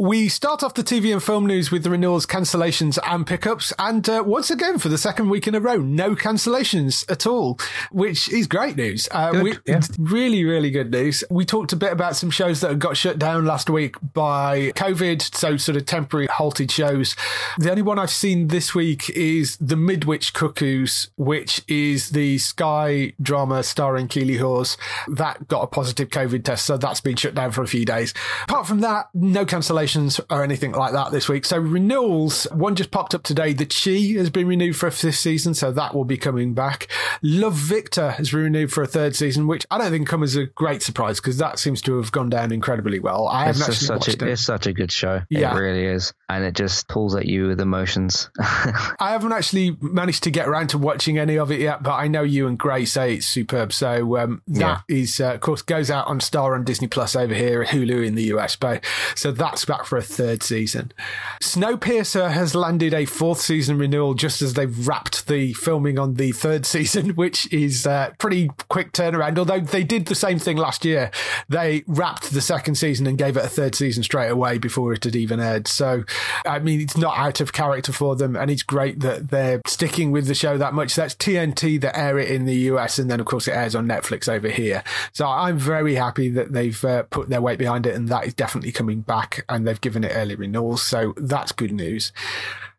[0.00, 3.72] We start off the TV and film news with the renewals, cancellations, and pickups.
[3.80, 7.58] And uh, once again, for the second week in a row, no cancellations at all,
[7.90, 9.08] which is great news.
[9.10, 9.80] Uh, we, yeah.
[9.98, 11.24] Really, really good news.
[11.30, 15.34] We talked a bit about some shows that got shut down last week by COVID,
[15.34, 17.16] so sort of temporary halted shows.
[17.58, 23.14] The only one I've seen this week is The Midwich Cuckoos, which is the Sky
[23.20, 24.76] drama starring Keeley Hawes.
[25.08, 28.14] That got a positive COVID test, so that's been shut down for a few days.
[28.44, 31.44] Apart from that, no cancellations cancellations or anything like that this week.
[31.44, 33.52] So renewals, one just popped up today.
[33.52, 36.88] The Chi has been renewed for a fifth season, so that will be coming back.
[37.22, 40.42] Love Victor has been renewed for a third season, which I don't think comes as
[40.42, 43.28] a great surprise because that seems to have gone down incredibly well.
[43.28, 44.32] I haven't actually such watched a, it.
[44.32, 45.22] It's such a good show.
[45.30, 45.54] Yeah.
[45.54, 46.12] It really is.
[46.28, 48.30] And it just pulls at you with emotions.
[48.38, 52.08] I haven't actually managed to get around to watching any of it yet, but I
[52.08, 53.72] know you and Gray say it's superb.
[53.72, 54.96] So um, that yeah.
[54.96, 58.14] is, uh, of course, goes out on Star on Disney Plus over here, Hulu in
[58.14, 58.56] the US.
[58.56, 60.92] But, so that's back for a third season.
[61.40, 66.32] Snowpiercer has landed a fourth season renewal just as they've wrapped the filming on the
[66.32, 69.38] third season, which is a pretty quick turnaround.
[69.38, 71.10] Although they did the same thing last year,
[71.48, 75.04] they wrapped the second season and gave it a third season straight away before it
[75.04, 75.68] had even aired.
[75.68, 76.04] So,
[76.44, 80.10] I mean, it's not out of character for them, and it's great that they're sticking
[80.10, 80.94] with the show that much.
[80.94, 83.86] That's TNT that air it in the US, and then of course it airs on
[83.86, 84.82] Netflix over here.
[85.12, 88.34] So I'm very happy that they've uh, put their weight behind it, and that is
[88.34, 90.82] definitely coming back, and they've given it early renewals.
[90.82, 92.12] So that's good news.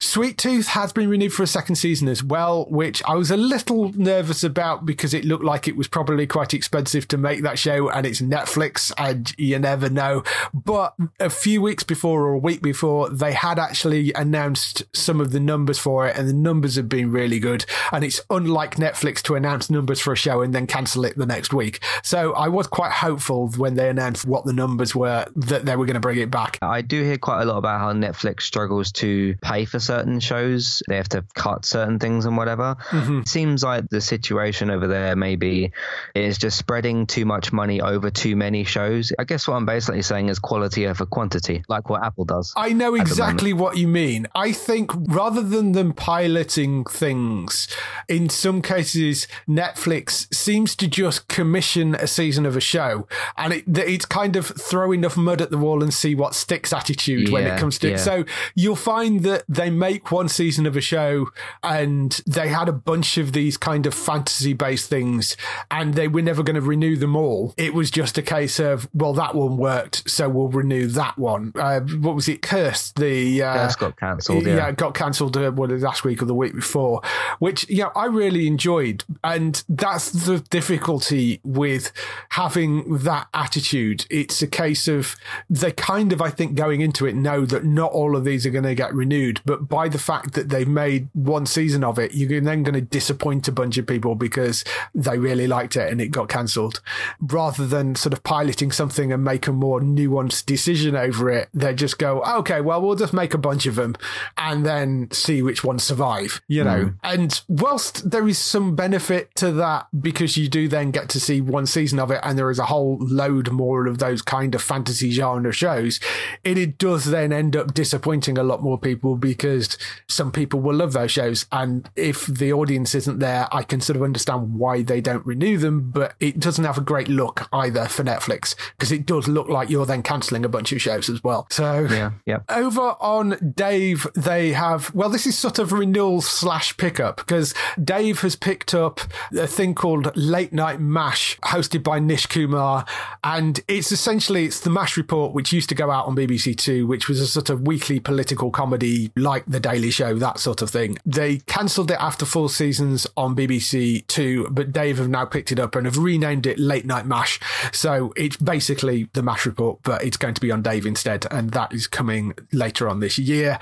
[0.01, 3.37] Sweet Tooth has been renewed for a second season as well, which I was a
[3.37, 7.59] little nervous about because it looked like it was probably quite expensive to make that
[7.59, 10.23] show and it's Netflix and you never know.
[10.53, 15.33] But a few weeks before or a week before, they had actually announced some of
[15.33, 17.65] the numbers for it and the numbers have been really good.
[17.91, 21.25] And it's unlike Netflix to announce numbers for a show and then cancel it the
[21.25, 21.83] next week.
[22.03, 25.85] So I was quite hopeful when they announced what the numbers were that they were
[25.85, 26.57] going to bring it back.
[26.61, 30.83] I do hear quite a lot about how Netflix struggles to pay for certain shows.
[30.87, 32.77] They have to cut certain things and whatever.
[32.91, 33.21] Mm-hmm.
[33.21, 35.71] It seems like the situation over there maybe
[36.13, 39.11] is just spreading too much money over too many shows.
[39.17, 42.53] I guess what I'm basically saying is quality over quantity, like what Apple does.
[42.55, 44.27] I know exactly what you mean.
[44.35, 47.67] I think rather than them piloting things,
[48.07, 53.77] in some cases, Netflix seems to just commission a season of a show, and it,
[53.77, 57.47] it's kind of throw enough mud at the wall and see what sticks attitude when
[57.47, 57.95] it comes to yeah.
[57.95, 57.99] it.
[57.99, 61.27] So you'll find that they make one season of a show,
[61.63, 65.37] and they had a bunch of these kind of fantasy based things,
[65.71, 67.53] and they were never going to renew them all.
[67.57, 71.53] It was just a case of well, that one worked, so we'll renew that one.
[71.55, 72.41] Uh, what was it?
[72.41, 72.97] Cursed.
[72.97, 74.67] The uh, Curse got cancelled, yeah.
[74.67, 77.01] it got cancelled uh, what, last week or the week before,
[77.39, 81.91] which yeah, I really enjoyed, and that's the difficulty with
[82.29, 84.05] having that attitude.
[84.09, 85.15] It's a case of
[85.49, 88.49] they kind of, I think, going into it know that not all of these are
[88.49, 92.13] going to get renewed, but by the fact that they've made one season of it,
[92.13, 96.01] you're then going to disappoint a bunch of people because they really liked it and
[96.01, 96.81] it got cancelled,
[97.21, 101.49] rather than sort of piloting something and make a more nuanced decision over it.
[101.53, 103.95] They just go, okay, well, we'll just make a bunch of them
[104.37, 106.85] and then see which ones survive, you know.
[106.85, 106.95] Mm.
[107.03, 111.41] And whilst there is some benefit to that because you do then get to see
[111.41, 114.61] one season of it and there is a whole load more of those kind of
[114.61, 115.99] fantasy genre shows,
[116.43, 119.58] it, it does then end up disappointing a lot more people because
[120.07, 121.45] some people will love those shows.
[121.51, 125.57] And if the audience isn't there, I can sort of understand why they don't renew
[125.57, 129.49] them, but it doesn't have a great look either for Netflix because it does look
[129.49, 131.47] like you're then cancelling a bunch of shows as well.
[131.49, 132.39] So Yeah, yeah.
[132.49, 138.21] over on Dave, they have, well, this is sort of renewal slash pickup because Dave
[138.21, 138.99] has picked up
[139.37, 142.85] a thing called Late Night MASH hosted by Nish Kumar.
[143.23, 146.87] And it's essentially, it's the MASH report, which used to go out on BBC Two,
[146.87, 150.69] which was a sort of weekly political comedy like The Daily Show, that sort of
[150.69, 150.97] thing.
[151.05, 155.59] They cancelled it after four seasons on BBC Two, but Dave have now picked it
[155.59, 157.39] up and have renamed it Late Night MASH.
[157.71, 161.25] So it's basically the MASH report, but it's going to be on Dave instead.
[161.31, 163.59] And that is coming later on this year.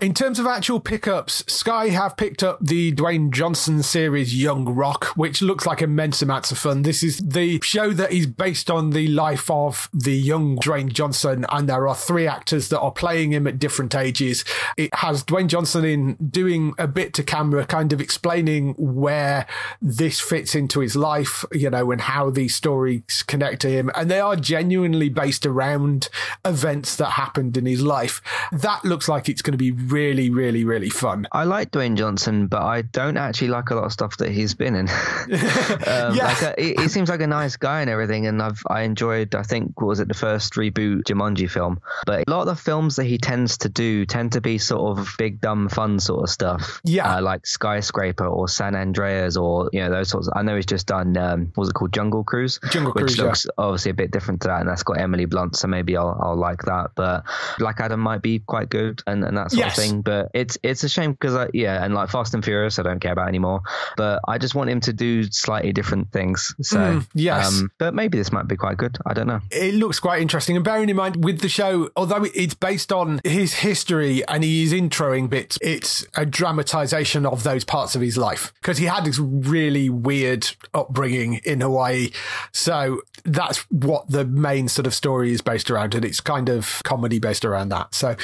[0.00, 5.06] In terms of actual pickups, Sky have picked up the Dwayne Johnson series Young Rock,
[5.16, 6.82] which looks like immense amounts of fun.
[6.82, 11.46] This is the show that is based on the life of the young Dwayne Johnson,
[11.50, 14.44] and there are three actors that are playing him at different ages.
[14.76, 19.46] It has Dwayne Johnson in doing a bit to camera, kind of explaining where
[19.80, 23.90] this fits into his life, you know, and how these stories connect to him.
[23.94, 26.08] And they are genuinely based around
[26.44, 28.20] events that happened in his life.
[28.50, 31.26] That looks like it's going to be really, really, really fun.
[31.32, 34.54] I like Dwayne Johnson, but I don't actually like a lot of stuff that he's
[34.54, 34.88] been in.
[34.88, 36.24] um, Yeah.
[36.24, 39.34] like, uh, he, he seems like a nice guy and everything, and I've I enjoyed.
[39.34, 42.56] I think what was it the first reboot Jumanji film, but a lot of the
[42.56, 46.24] films that he tends to do tend to be sort of big dumb fun sort
[46.24, 46.80] of stuff.
[46.84, 47.16] Yeah.
[47.18, 50.28] uh, like Skyscraper or San Andreas or you know those sorts.
[50.34, 53.18] I know he's just done um, what was it called Jungle Cruise, Jungle which Cruise,
[53.18, 53.24] yeah.
[53.24, 56.18] looks obviously a bit different to that, and that's got Emily Blunt, so maybe I'll
[56.20, 56.92] I'll like that.
[56.94, 57.24] But
[57.58, 59.88] Black Adam might be quite good and, and that sort Yes.
[59.88, 60.02] thing.
[60.02, 63.00] But it's it's a shame because I, yeah, and like Fast and Furious, I don't
[63.00, 63.62] care about anymore.
[63.96, 66.54] But I just want him to do slightly different things.
[66.62, 67.46] So Mm, yes.
[67.60, 68.98] um, but maybe this might be quite good.
[69.06, 69.40] I don't know.
[69.50, 70.56] it looks quite interesting.
[70.56, 74.62] And bearing in mind with the show, although it's based on his history and he
[74.64, 79.04] is introing bits, it's a dramatization of those parts of his life because he had
[79.04, 82.10] this really weird upbringing in Hawaii.
[82.52, 86.80] So that's what the main sort of story is based around, and it's kind of
[86.84, 87.94] comedy based around that.
[87.94, 88.16] So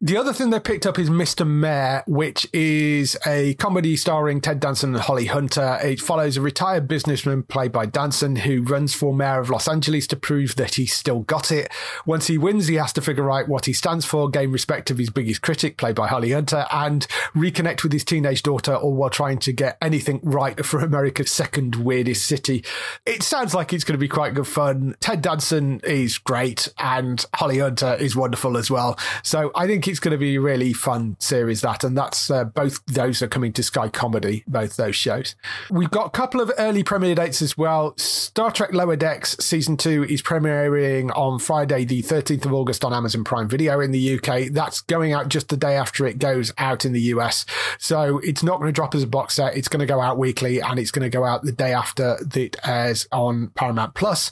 [0.00, 1.46] the other thing they picked up is Mr.
[1.46, 5.78] Mayor, which is a comedy starring Ted Danson and Holly Hunter.
[5.82, 10.06] It follows a retired businessman played by Danson who runs for mayor of Los Angeles
[10.08, 11.70] to prove that he's still got it.
[12.06, 14.98] Once he wins, he has to figure out what he stands for, gain respect of
[14.98, 19.10] his biggest critic, played by Holly Hunter, and reconnect with his teenage daughter, all while
[19.10, 22.64] trying to get anything right for America's second weirdest city.
[23.06, 24.96] It sounds like it's going to be quite good fun.
[25.00, 28.98] Ted Danson is great, and Holly Hunter is wonderful as well.
[29.22, 32.44] So I think it's going to be a really fun series, that, and that's uh,
[32.44, 35.34] both those are coming to Sky Comedy, both those shows.
[35.70, 37.94] We've got a couple of early premiere dates as well.
[37.96, 42.92] Star Trek Lower Decks season two is premiering on Friday, the 13th of August on
[42.92, 44.52] Amazon Prime Video in the UK.
[44.52, 47.46] That's going out just the day after it goes out in the US.
[47.78, 49.56] So it's not going to drop as a box set.
[49.56, 52.18] It's going to go out weekly and it's going to go out the day after
[52.34, 54.31] it airs on Paramount Plus.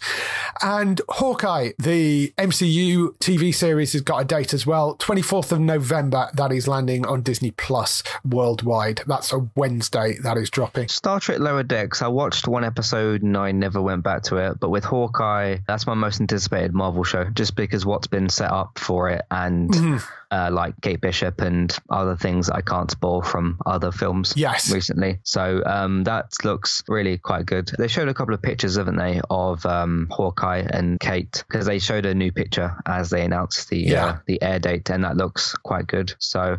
[0.63, 4.97] And Hawkeye, the MCU TV series, has got a date as well.
[4.97, 9.03] 24th of November, that is landing on Disney Plus worldwide.
[9.07, 10.89] That's a Wednesday that is dropping.
[10.89, 14.61] Star Trek Lower Decks, I watched one episode and I never went back to it.
[14.61, 18.79] But with Hawkeye, that's my most anticipated Marvel show just because what's been set up
[18.79, 19.71] for it and.
[19.71, 19.99] Mm-hmm
[20.31, 24.71] uh, like Kate Bishop and other things I can't spoil from other films yes.
[24.73, 25.19] recently.
[25.25, 27.71] So um, that looks really quite good.
[27.79, 31.79] They showed a couple of pictures, haven't they, of um, Hawkeye and Kate because they
[31.79, 34.07] showed a new picture as they announced the uh, yeah.
[34.07, 36.15] uh, the air date, and that looks quite good.
[36.19, 36.59] So,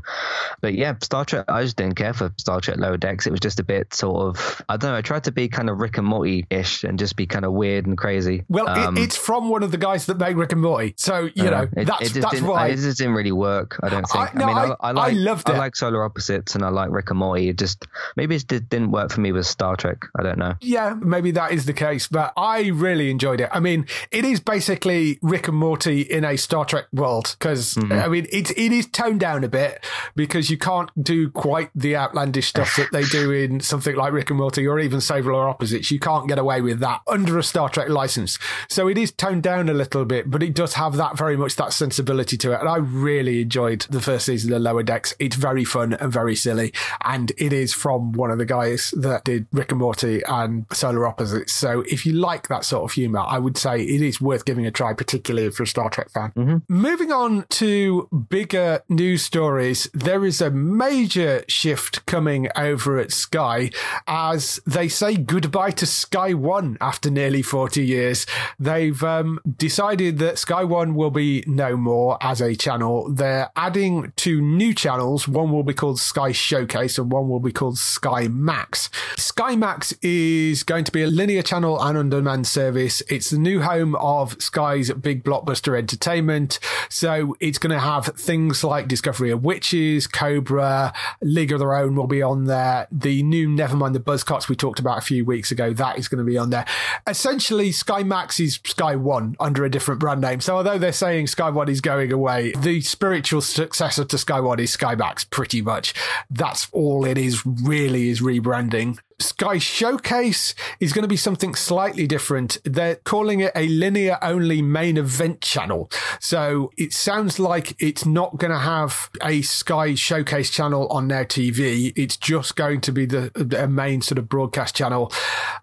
[0.60, 1.46] but yeah, Star Trek.
[1.48, 3.28] I just didn't care for Star Trek Lower Decks.
[3.28, 4.98] It was just a bit sort of I don't know.
[4.98, 7.54] I tried to be kind of Rick and Morty ish and just be kind of
[7.54, 8.44] weird and crazy.
[8.50, 11.30] Well, um, it, it's from one of the guys that made Rick and Morty, so
[11.36, 13.80] you uh, know it, that's it that's why it just didn't really work work.
[13.84, 14.36] I don't think.
[14.36, 15.56] I, no, I mean, I, I, like, I loved it.
[15.56, 17.50] I like Solar Opposites and I like Rick and Morty.
[17.50, 17.86] It just
[18.16, 20.06] maybe it didn't work for me with Star Trek.
[20.18, 20.56] I don't know.
[20.62, 23.50] Yeah, maybe that is the case, but I really enjoyed it.
[23.52, 27.94] I mean, it is basically Rick and Morty in a Star Trek world because mm-hmm.
[27.94, 29.86] I mean, it it is toned down a bit
[30.16, 34.30] because you can't do quite the outlandish stuff that they do in something like Rick
[34.30, 35.92] and Morty or even Solar Opposites.
[35.92, 38.40] You can't get away with that under a Star Trek license.
[38.68, 41.56] So it is toned down a little bit, but it does have that very much
[41.56, 45.14] that sensibility to it, and I really enjoyed the first season of Lower Decks.
[45.20, 46.72] It's very fun and very silly,
[47.04, 51.06] and it is from one of the guys that did Rick and Morty and Solar
[51.06, 51.52] Opposites.
[51.52, 54.66] So if you like that sort of humor, I would say it is worth giving
[54.66, 56.32] a try, particularly if you're a Star Trek fan.
[56.32, 56.58] Mm-hmm.
[56.70, 63.70] Moving on to bigger news stories, there is a major shift coming over at Sky
[64.08, 68.26] as they say goodbye to Sky One after nearly 40 years.
[68.58, 73.12] They've um, decided that Sky One will be no more as a channel.
[73.12, 75.28] They're Uh, adding two new channels.
[75.28, 78.88] One will be called Sky Showcase and one will be called Sky Max.
[79.18, 83.02] Sky Max is going to be a linear channel and on demand service.
[83.10, 86.60] It's the new home of Sky's big blockbuster entertainment.
[86.90, 91.96] So it's going to have things like Discovery of Witches, Cobra, League of Their Own
[91.96, 92.88] will be on there.
[92.92, 96.24] The new Nevermind the Buzzcocks we talked about a few weeks ago, that is going
[96.24, 96.66] to be on there.
[97.08, 100.42] Essentially, Sky Max is Sky One under a different brand name.
[100.42, 104.60] So although they're saying Sky One is going away, the spiritual successor to Sky One
[104.60, 105.94] is Sky Max, pretty much.
[106.30, 108.98] That's all it is really is rebranding.
[109.22, 112.58] Sky Showcase is going to be something slightly different.
[112.64, 115.90] They're calling it a linear only main event channel.
[116.20, 121.26] So it sounds like it's not going to have a Sky Showcase channel on their
[121.26, 121.94] TV.
[121.96, 125.12] It's just going to be the, the main sort of broadcast channel.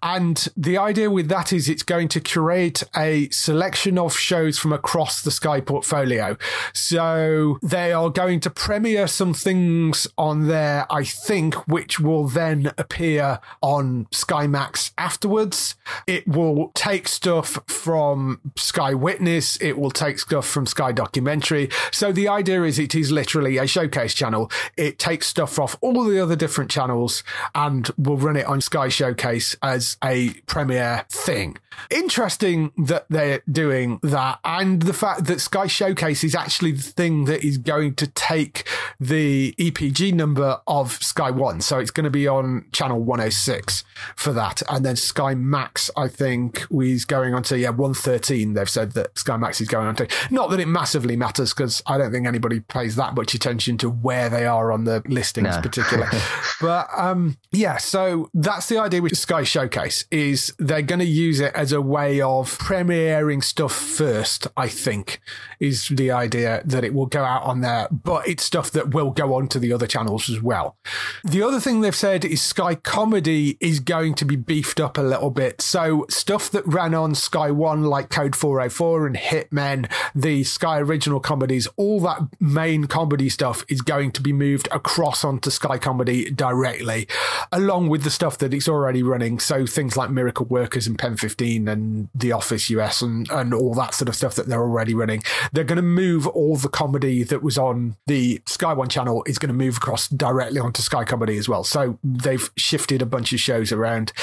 [0.01, 4.73] And the idea with that is it's going to create a selection of shows from
[4.73, 6.37] across the Sky portfolio.
[6.73, 12.71] So they are going to premiere some things on there, I think, which will then
[12.77, 15.75] appear on Sky Max afterwards.
[16.07, 19.57] It will take stuff from Sky Witness.
[19.61, 21.69] It will take stuff from Sky Documentary.
[21.91, 24.51] So the idea is it is literally a showcase channel.
[24.77, 27.23] It takes stuff off all the other different channels
[27.55, 31.57] and will run it on Sky Showcase as a premiere thing.
[31.89, 37.25] Interesting that they're doing that and the fact that Sky Showcase is actually the thing
[37.25, 38.67] that is going to take
[38.99, 41.61] the EPG number of Sky One.
[41.61, 43.83] So it's going to be on channel 106 six
[44.15, 44.61] for that.
[44.69, 48.53] And then Sky Max, I think, is going on to, yeah, 113.
[48.53, 50.07] They've said that Sky Max is going on to.
[50.29, 53.89] Not that it massively matters because I don't think anybody pays that much attention to
[53.89, 55.61] where they are on the listings, no.
[55.61, 56.09] particular.
[56.61, 61.39] but um, yeah, so that's the idea with Sky Showcase is they're going to use
[61.39, 65.21] it as a way of premiering stuff first, I think,
[65.59, 69.11] is the idea that it will go out on there, but it's stuff that will
[69.11, 70.77] go on to the other channels as well.
[71.23, 75.01] The other thing they've said is Sky Comedy is going to be beefed up a
[75.01, 75.61] little bit.
[75.61, 81.19] So stuff that ran on Sky One, like Code 404 and Hitmen, the Sky original
[81.19, 86.29] comedies, all that main comedy stuff is going to be moved across onto Sky Comedy
[86.31, 87.07] directly,
[87.51, 89.39] along with the stuff that it's already running.
[89.39, 93.73] So things like Miracle Workers and Pen 15 and The Office US and, and all
[93.75, 95.21] that sort of stuff that they're already running.
[95.51, 99.39] They're going to move all the comedy that was on the Sky One channel is
[99.39, 101.63] going to move across directly onto Sky Comedy as well.
[101.63, 104.13] So they've shifted a bunch of shows around.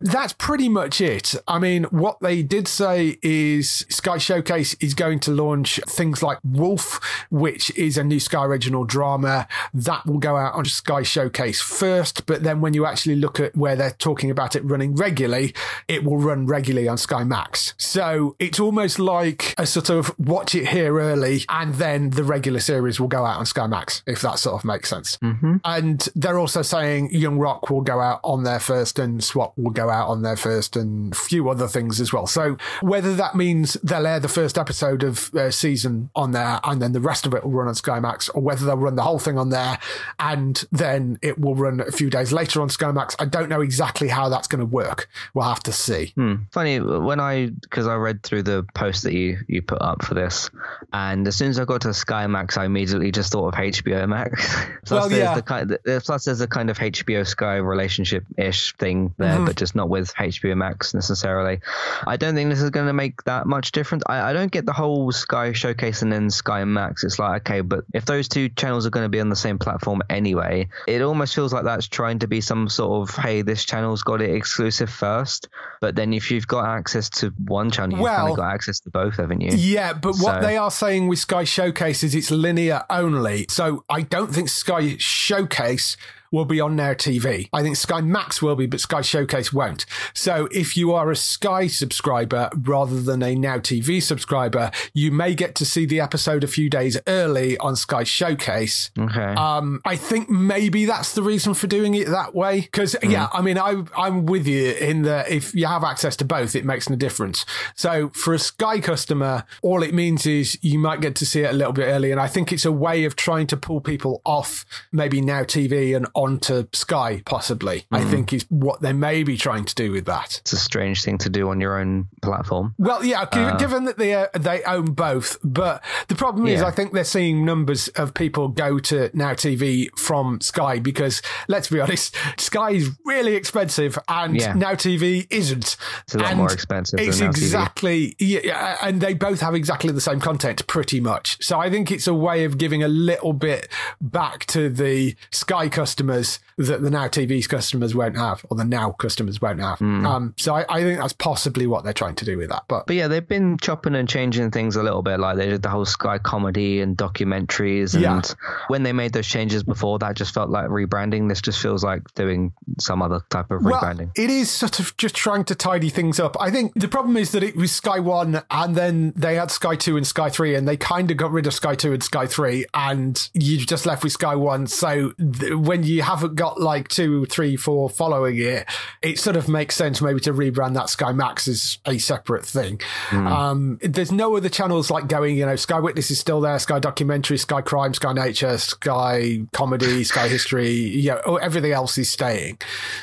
[0.00, 1.34] That's pretty much it.
[1.46, 6.38] I mean, what they did say is Sky Showcase is going to launch things like
[6.44, 7.00] Wolf,
[7.30, 9.46] which is a new Sky original drama.
[9.72, 13.56] That will go out on Sky Showcase first, but then when you actually look at
[13.56, 15.54] where they're talking about it running regularly,
[15.88, 17.74] it will run regularly on Sky Max.
[17.78, 22.60] So it's almost like a sort of watch it here early and then the regular
[22.60, 25.16] series will go out on Sky Max, if that sort of makes sense.
[25.18, 25.56] Mm-hmm.
[25.64, 29.70] And they're also saying Young Rock will go out on there first and SWAT will
[29.70, 32.26] go out on there first and a few other things as well.
[32.26, 36.80] So whether that means they'll air the first episode of uh, season on there and
[36.80, 39.02] then the rest of it will run on Sky Max or whether they'll run the
[39.02, 39.78] whole thing on there
[40.18, 43.60] and then it will run a few days later on Sky Max, I don't know
[43.60, 45.08] exactly how that's going to work.
[45.32, 46.12] We'll have to see.
[46.14, 46.34] Hmm.
[46.50, 50.14] Funny when I because I read through the post that you you put up for
[50.14, 50.50] this,
[50.92, 54.08] and as soon as I got to Sky Max, I immediately just thought of HBO
[54.08, 54.54] Max.
[54.84, 55.34] plus, Well, there's yeah.
[55.34, 59.46] the kind plus there's a kind of HBO Sky relationship ish thing there, Mm-hmm.
[59.46, 61.60] but just not with HBO Max necessarily.
[62.06, 64.04] I don't think this is going to make that much difference.
[64.06, 67.02] I, I don't get the whole Sky Showcase and then Sky Max.
[67.04, 69.58] It's like okay, but if those two channels are going to be on the same
[69.58, 73.64] platform anyway, it almost feels like that's trying to be some sort of hey, this
[73.64, 75.48] channel's got it exclusive first.
[75.80, 78.90] But then if you've got access to one channel, you've kind of got access to
[78.90, 79.50] both, haven't you?
[79.56, 83.46] Yeah, but what So- they are saying with Sky Showcase is it's linear only.
[83.48, 85.96] So I don't think Sky Showcase
[86.34, 87.48] will be on Now TV.
[87.52, 89.86] I think Sky Max will be, but Sky Showcase won't.
[90.12, 95.34] So if you are a Sky subscriber rather than a Now TV subscriber, you may
[95.34, 98.90] get to see the episode a few days early on Sky Showcase.
[98.98, 99.34] Okay.
[99.34, 102.62] Um, I think maybe that's the reason for doing it that way.
[102.62, 106.24] Because yeah, I mean, I I'm with you in that if you have access to
[106.24, 107.46] both, it makes no difference.
[107.76, 111.50] So for a Sky customer, all it means is you might get to see it
[111.50, 114.20] a little bit early, and I think it's a way of trying to pull people
[114.24, 117.84] off maybe Now TV and onto Sky, possibly.
[117.92, 120.38] I think is what they may be trying to do with that.
[120.40, 122.74] it's a strange thing to do on your own platform.
[122.78, 126.70] Well, yeah, gi- given that they uh, they own both, but the problem is, I
[126.70, 131.80] think they're seeing numbers of people go to Now TV from Sky because, let's be
[131.84, 134.54] honest, Sky is really expensive and Yeah.
[134.54, 135.76] Now TV isn't.
[136.04, 139.54] It's a lot And more expensive than It's exactly, yeah, yeah, and they both have
[139.54, 141.42] exactly the same content, pretty much.
[141.44, 143.68] So I think it's a way of giving a little bit
[144.00, 145.68] back to the Sky
[146.14, 149.78] customers that the Now TV's customers won't have, or the Now customers won't have.
[149.80, 150.06] Hmm.
[150.06, 152.64] Um, so I, I think that's possibly what they're trying to do with that.
[152.68, 155.18] But But yeah, they've been chopping and changing things a little bit.
[155.18, 157.94] Like they did the whole Sky comedy and documentaries.
[157.94, 158.22] And Yeah.
[158.68, 161.28] when they made those changes before, that just felt like rebranding.
[161.28, 164.10] This just feels like doing some other type of Well, rebranding.
[164.16, 166.36] it is sort of just trying to tidy things up.
[166.40, 169.74] I think the problem is that it was Sky One, and then they had Sky
[169.76, 172.26] Two and Sky Three, and they kind of got rid of Sky Two and Sky
[172.26, 174.66] Three, and you're just left with Sky One.
[174.66, 178.66] So th- when you haven't got like two, three, four following it,
[179.02, 182.80] it sort of makes sense maybe to rebrand that Sky Max as a separate thing.
[183.12, 185.36] Um, there's no other channels like going.
[185.36, 190.04] You know, Sky Witness is still there, Sky Documentary, Sky Crime, Sky Nature, Sky Comedy,
[190.04, 190.92] Sky History.
[191.04, 192.58] Yeah, oh, everything else is staying.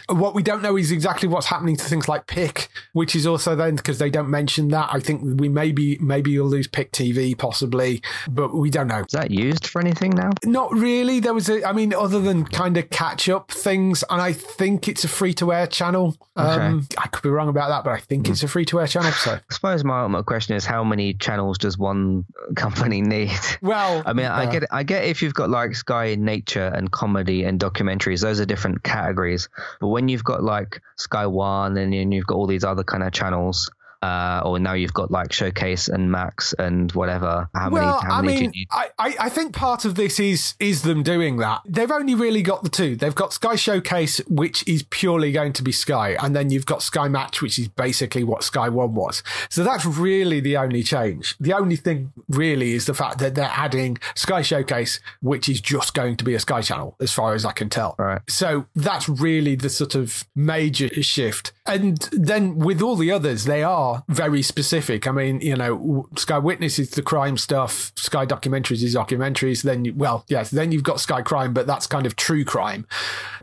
[0.09, 3.55] What we don't know is exactly what's happening to things like Pick, which is also
[3.55, 4.89] then because they don't mention that.
[4.91, 9.01] I think we maybe maybe you'll lose Pick TV possibly, but we don't know.
[9.01, 10.31] Is that used for anything now?
[10.45, 11.19] Not really.
[11.19, 14.87] There was a, I mean, other than kind of catch up things, and I think
[14.87, 16.15] it's a free to air channel.
[16.35, 18.87] Um, I could be wrong about that, but I think it's a free to air
[18.87, 19.11] channel.
[19.11, 22.25] So, I suppose my ultimate question is how many channels does one
[22.55, 23.31] company need?
[23.61, 24.63] well, I mean, I uh, get.
[24.71, 28.83] I get if you've got like Sky Nature and comedy and documentaries; those are different
[28.83, 29.49] categories.
[29.79, 33.03] But when you've got like Sky One and then you've got all these other kind
[33.03, 33.69] of channels,
[34.01, 37.49] uh, or now you've got like Showcase and Max and whatever.
[37.53, 37.85] How many?
[37.85, 40.81] Well, How I many do you mean, I, I think part of this is is
[40.81, 41.61] them doing that.
[41.65, 42.95] They've only really got the two.
[42.95, 46.81] They've got Sky Showcase, which is purely going to be Sky, and then you've got
[46.81, 49.23] Sky Max, which is basically what Sky One was.
[49.49, 51.35] So that's really the only change.
[51.39, 55.93] The only thing really is the fact that they're adding Sky Showcase, which is just
[55.93, 57.95] going to be a Sky channel, as far as I can tell.
[57.97, 58.21] Right.
[58.29, 61.51] So that's really the sort of major shift.
[61.65, 65.07] and then with all the others, they are very specific.
[65.07, 69.63] I mean, you know, Sky Witness is the crime stuff, Sky Documentaries is documentaries.
[69.63, 72.85] Then, you, well, yes, then you've got Sky Crime, but that's kind of true crime,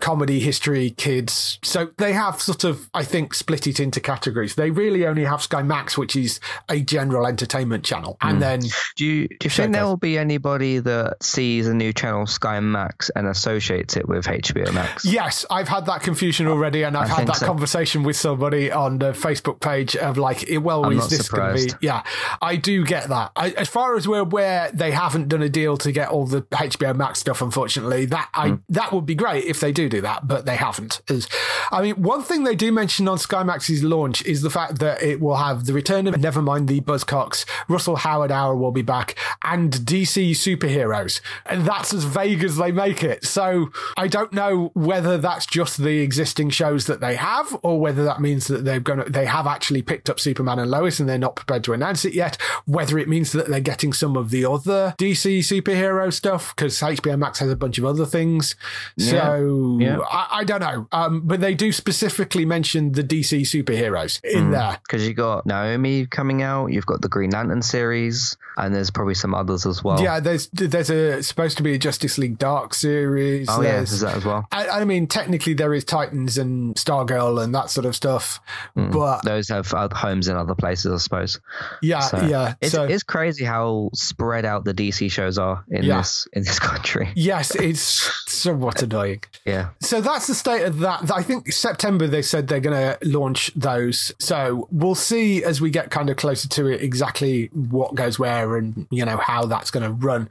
[0.00, 1.58] comedy, history, kids.
[1.62, 4.54] So they have sort of, I think, split it into categories.
[4.54, 8.40] They really only have Sky Max, which is a general entertainment channel, and hmm.
[8.40, 8.60] then
[8.96, 12.60] Do you, do you think there will be anybody that sees a new channel, Sky
[12.60, 15.04] Max, and associates it with HBO Max?
[15.04, 17.46] Yes, I've had that confusion already, and I've I had that so.
[17.46, 21.56] conversation with somebody on the Facebook page of like, eh, well, I'm is this going
[21.56, 21.86] to be?
[21.86, 22.02] Yeah,
[22.42, 23.32] I do get that.
[23.36, 26.42] I, as far as we're aware, they haven't done a deal to get all the
[26.42, 27.40] HBO Max stuff.
[27.42, 28.54] Unfortunately, that I Hmm.
[28.70, 31.00] that would be great if they do do that, but they haven't.
[31.08, 31.28] Is
[31.70, 35.02] I mean, one thing they do mention on Sky Max's launch is the fact that
[35.02, 38.82] it will have the return of never mind the Buzzcocks, Russell Howard Hour will be
[38.82, 43.24] back, and DC superheroes, and that's as vague as they make it.
[43.24, 48.04] So I don't know whether that's just the existing shows that they have, or whether
[48.04, 51.08] that means that they're going to they have actually picked up Superman and Lois, and
[51.08, 52.36] they're not prepared to announce it yet.
[52.66, 57.18] Whether it means that they're getting some of the other DC superhero stuff because HBO
[57.18, 58.54] Max has a bunch of other things.
[58.98, 59.98] So Yeah.
[60.10, 64.78] I, I don't know, um, but they do specifically mention the DC superheroes in there.
[64.82, 69.14] Because you got Naomi coming out, you've got the Green Lantern series, and there's probably
[69.14, 70.00] some others as well.
[70.02, 73.48] Yeah, there's there's a supposed to be a Justice League Dark series.
[73.50, 74.46] Oh yeah, is that as well?
[74.52, 78.40] I, I mean, technically there is Titans and Stargirl and that sort of stuff,
[78.74, 78.90] Hmm.
[78.90, 79.94] but Those have other
[80.26, 81.38] in other places, I suppose.
[81.82, 82.54] yeah, So, yeah.
[82.60, 85.98] It's, so it's crazy how spread out the DC shows are in Yeah.
[85.98, 87.10] this in this country.
[87.14, 89.22] yes, it's somewhat annoying.
[89.44, 89.68] Yeah.
[89.80, 91.10] So that's the state of that.
[91.12, 94.12] I think September they said they're going to launch those.
[94.18, 98.56] So we'll see as we get kind of closer to it exactly what goes where
[98.56, 100.28] and you know how that's going to run.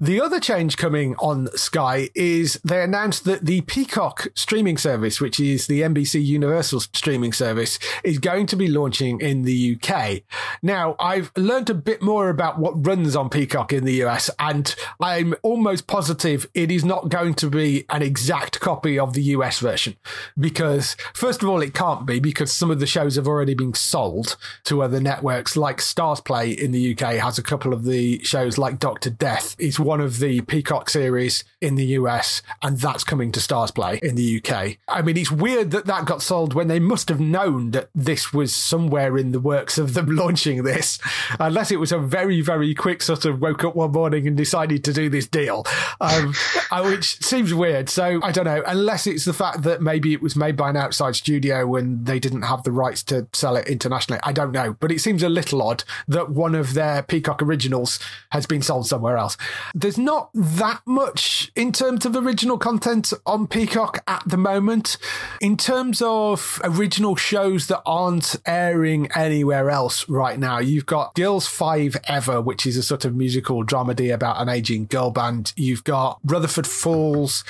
[0.00, 5.40] The other change coming on Sky is they announced that the Peacock streaming service, which
[5.40, 10.22] is the NBC Universal streaming service, is going to be launching in the UK.
[10.62, 14.74] Now I've learned a bit more about what runs on Peacock in the US, and
[15.00, 19.58] I'm almost positive it is not going to be an exact copy of the US
[19.60, 19.96] version
[20.38, 23.72] because first of all it can't be because some of the shows have already been
[23.72, 28.58] sold to other networks like StarzPlay in the UK has a couple of the shows
[28.58, 33.32] like Doctor Death is one of the Peacock series in the US and that's coming
[33.32, 34.76] to StarzPlay in the UK.
[34.86, 38.32] I mean it's weird that that got sold when they must have known that this
[38.32, 40.98] was somewhere in the works of them launching this.
[41.38, 44.84] Unless it was a very very quick sort of woke up one morning and decided
[44.84, 45.64] to do this deal.
[46.00, 46.34] Um,
[46.70, 47.88] uh, which seems weird.
[47.88, 48.62] So I don't know.
[48.66, 52.18] Unless it's the fact that maybe it was made by an outside studio and they
[52.18, 54.20] didn't have the rights to sell it internationally.
[54.22, 54.74] I don't know.
[54.74, 57.98] But it seems a little odd that one of their Peacock originals
[58.30, 59.36] has been sold somewhere else.
[59.74, 64.96] There's not that much in terms of original content on Peacock at the moment.
[65.40, 70.58] In terms of original shows that aren't airing anywhere else right now.
[70.58, 74.86] You've got Girls Five Ever which is a sort of musical dramedy about an aging
[74.86, 75.52] girl band.
[75.56, 77.44] You've got Rutherford Falls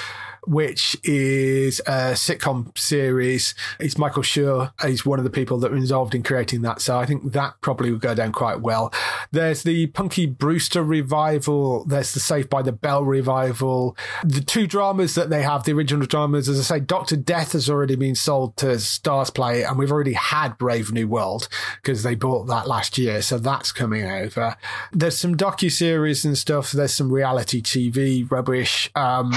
[0.46, 3.54] which is a sitcom series.
[3.78, 4.72] It's Michael Schur.
[4.84, 6.80] He's one of the people that were involved in creating that.
[6.80, 8.92] So I think that probably would go down quite well.
[9.30, 11.84] There's the Punky Brewster revival.
[11.84, 13.96] There's the Saved by the Bell revival.
[14.24, 17.70] The two dramas that they have, the original dramas, as I say, Doctor Death has
[17.70, 21.48] already been sold to StarzPlay, and we've already had Brave New World
[21.82, 23.22] because they bought that last year.
[23.22, 24.56] So that's coming over.
[24.92, 26.72] There's some docu series and stuff.
[26.72, 28.90] There's some reality TV rubbish.
[28.94, 29.32] Um,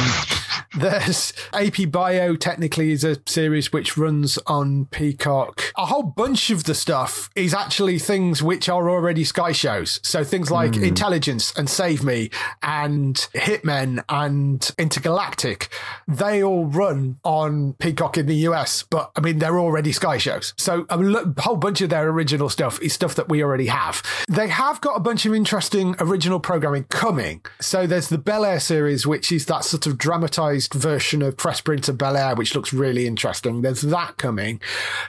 [0.98, 5.62] there's AP Bio, technically, is a series which runs on Peacock.
[5.76, 10.00] A whole bunch of the stuff is actually things which are already Sky shows.
[10.04, 10.84] So things like hmm.
[10.84, 12.30] Intelligence and Save Me
[12.64, 15.70] and Hitmen and Intergalactic,
[16.08, 20.54] they all run on Peacock in the US, but I mean, they're already Sky shows.
[20.58, 24.02] So a whole bunch of their original stuff is stuff that we already have.
[24.30, 27.42] They have got a bunch of interesting original programming coming.
[27.62, 31.64] So there's the Bel Air series, which is that sort of dramatized version of Fresh
[31.64, 33.62] Prince of Bel Air, which looks really interesting.
[33.62, 34.62] There's that coming.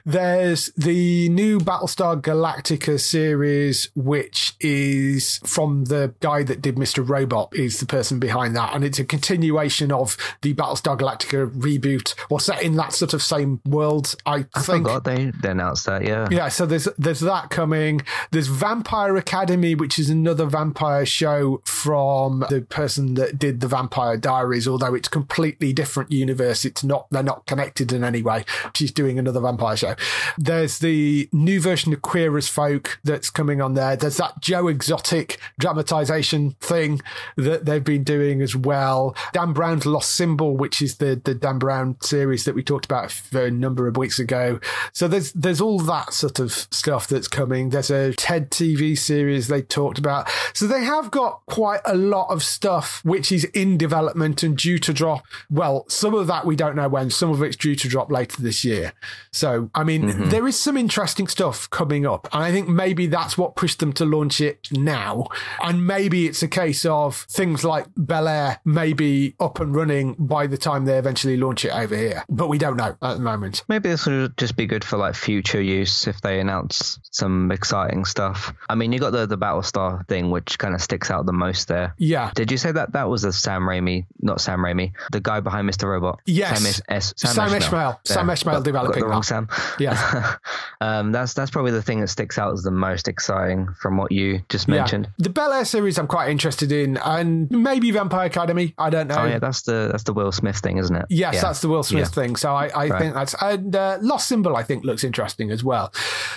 [0.05, 7.07] There's the new Battlestar Galactica series, which is from the guy that did Mr.
[7.09, 8.75] Robot, is the person behind that.
[8.75, 13.23] And it's a continuation of the Battlestar Galactica reboot, or set in that sort of
[13.23, 14.87] same world, I, I think.
[14.87, 16.05] forgot they, they announced that.
[16.05, 16.29] Yeah.
[16.31, 18.03] Yeah, so there's there's that coming.
[18.31, 24.17] There's Vampire Academy, which is another vampire show from the person that did the Vampire
[24.17, 26.65] Diaries, although it's completely different universe.
[26.65, 28.45] It's not they're not connected in any way.
[28.75, 29.95] She's doing another vampire show.
[30.37, 33.97] There's the new version of Queer as Folk that's coming on there.
[33.97, 37.01] There's that Joe Exotic dramatization thing
[37.37, 39.17] that they've been doing as well.
[39.33, 43.15] Dan Brown's Lost Symbol, which is the, the Dan Brown series that we talked about
[43.33, 44.61] a number of weeks ago.
[44.93, 47.71] So there's, there's all that sort of stuff that's coming.
[47.71, 50.29] There's a TED TV series they talked about.
[50.55, 54.79] So they have got quite a lot of stuff which is in development and due
[54.79, 55.25] to drop.
[55.51, 58.43] Well, some of that we don't know when, some of it's due to drop later
[58.43, 58.93] this year.
[59.33, 60.29] So, I mean, mm-hmm.
[60.31, 62.29] there is some interesting stuff coming up.
[62.33, 65.27] And I think maybe that's what pushed them to launch it now.
[65.63, 70.17] And maybe it's a case of things like Bel Air may be up and running
[70.19, 72.25] by the time they eventually launch it over here.
[72.29, 73.65] But we don't know at the moment.
[73.69, 78.05] Maybe this would just be good for like future use if they announce some exciting
[78.05, 78.53] stuff.
[78.69, 81.69] I mean, you got the, the Battlestar thing, which kind of sticks out the most
[81.69, 81.95] there.
[81.99, 82.33] Yeah.
[82.35, 85.69] Did you say that that was a Sam Raimi, not Sam Raimi, the guy behind
[85.69, 85.89] Mr.
[85.89, 86.21] Robot?
[86.27, 86.59] Yes.
[86.59, 87.99] Sam, es- Sam, Sam Esmail.
[88.05, 89.03] Sam Esmail developing.
[89.03, 89.49] Got the wrong Sam.
[89.79, 90.37] Yeah.
[90.81, 94.13] um, that's that's probably the thing that sticks out as the most exciting from what
[94.13, 95.07] you just mentioned.
[95.07, 95.25] Yeah.
[95.25, 98.75] The Bel Air series, I'm quite interested in, and maybe Vampire Academy.
[98.79, 99.17] I don't know.
[99.19, 101.07] Oh yeah, that's the that's the Will Smith thing, isn't it?
[101.09, 101.41] Yes, yeah.
[101.43, 102.23] that's the Will Smith yeah.
[102.23, 102.37] thing.
[102.37, 103.01] So I, I right.
[103.01, 104.57] think that's and uh, Lost Symbol.
[104.57, 105.91] I think looks interesting as well.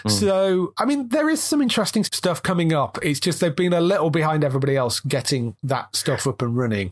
[0.05, 0.11] Mm.
[0.11, 2.97] So I mean, there is some interesting stuff coming up.
[3.01, 6.91] It's just they've been a little behind everybody else getting that stuff up and running.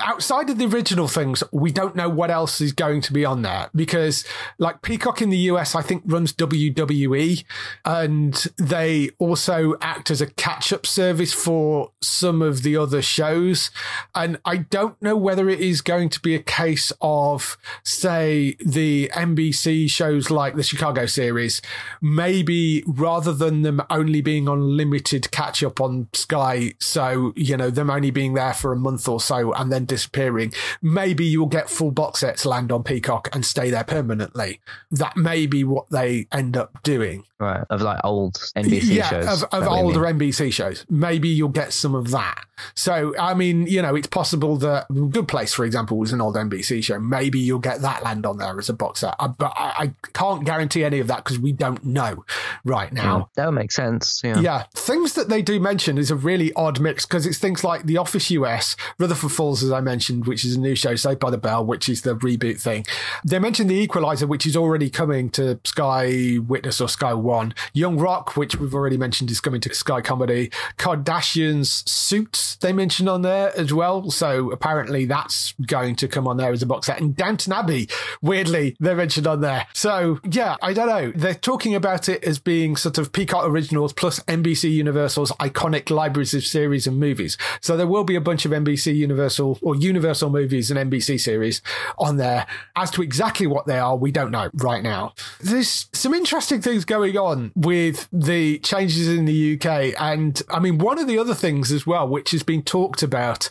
[0.00, 3.42] Outside of the original things, we don't know what else is going to be on
[3.42, 4.24] there because,
[4.58, 7.44] like Peacock in the US, I think runs WWE,
[7.84, 13.70] and they also act as a catch-up service for some of the other shows.
[14.14, 19.10] And I don't know whether it is going to be a case of, say, the
[19.14, 21.62] NBC shows like the Chicago series,
[22.00, 27.90] maybe rather than them only being on limited catch-up on Sky, so you know them
[27.90, 31.90] only being there for a month or so and then disappearing, maybe you'll get full
[31.90, 34.58] box sets land on Peacock and stay there permanently.
[34.90, 37.24] That may be what they end up doing.
[37.38, 37.62] Right.
[37.68, 39.42] Of like old NBC yeah, shows.
[39.42, 40.86] Of, of older NBC shows.
[40.88, 42.46] Maybe you'll get some of that.
[42.74, 46.36] So, I mean, you know, it's possible that Good Place, for example, was an old
[46.36, 46.98] NBC show.
[46.98, 49.14] Maybe you'll get that land on there as a box set.
[49.18, 52.24] Uh, but I, I, can't guarantee any of that because we don't know
[52.64, 53.18] right now.
[53.18, 54.22] Yeah, that would make sense.
[54.24, 54.40] Yeah.
[54.40, 54.64] Yeah.
[54.74, 57.98] Things that they do mention is a really odd mix because it's things like The
[57.98, 61.38] Office US, Rutherford Falls, as I mentioned, which is a new show, Saved by the
[61.38, 62.86] Bell, which is the reboot thing.
[63.24, 67.52] They mentioned The Equalizer, which is already coming to Sky Witness or Sky One.
[67.72, 70.52] Young Rock, which we've already mentioned, is coming to Sky Comedy.
[70.78, 74.08] Kardashian's Suits, they mentioned on there as well.
[74.10, 77.00] So apparently that's going to come on there as a box set.
[77.00, 77.88] And Downton Abbey,
[78.22, 79.66] weirdly, they mentioned on there.
[79.72, 81.10] So yeah, I don't know.
[81.10, 86.34] They're talking about it as being sort of Peacock Originals plus NBC Universal's iconic libraries
[86.34, 87.36] of series and movies.
[87.60, 91.62] So there will be a bunch of NBC Universal or Universal movies and NBC series
[91.98, 92.46] on there.
[92.74, 95.14] As to exactly what they are, we don't know right now.
[95.40, 99.94] There's some interesting things going on with the changes in the UK.
[99.98, 103.50] And I mean, one of the other things as well, which has been talked about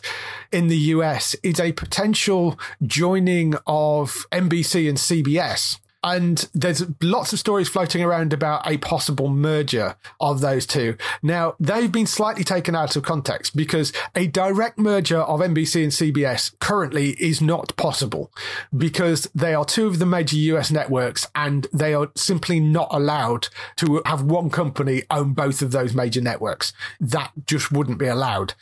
[0.52, 7.40] in the US, is a potential joining of NBC and CBS and there's lots of
[7.40, 10.96] stories floating around about a possible merger of those two.
[11.20, 15.90] Now, they've been slightly taken out of context because a direct merger of NBC and
[15.90, 18.30] CBS currently is not possible
[18.74, 23.48] because they are two of the major US networks and they are simply not allowed
[23.74, 26.72] to have one company own both of those major networks.
[27.00, 28.54] That just wouldn't be allowed.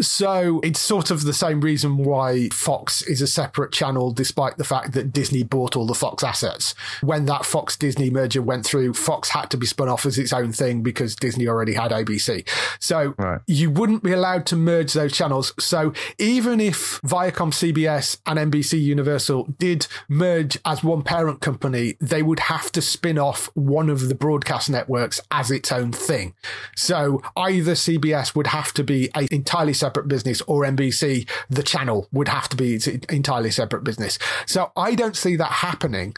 [0.00, 4.64] So it's sort of the same reason why Fox is a separate channel, despite the
[4.64, 8.94] fact that Disney bought all the Fox assets when that Fox Disney merger went through,
[8.94, 12.46] Fox had to be spun off as its own thing because Disney already had ABC.
[12.78, 13.40] So right.
[13.46, 15.52] you wouldn't be allowed to merge those channels.
[15.58, 22.22] So even if Viacom CBS and NBC Universal did merge as one parent company, they
[22.22, 26.34] would have to spin off one of the broadcast networks as its own thing.
[26.76, 32.08] So either CBS would have to be an entirely separate business or NBC, the channel
[32.12, 34.18] would have to be its entirely separate business.
[34.46, 36.14] So I don't see that happening.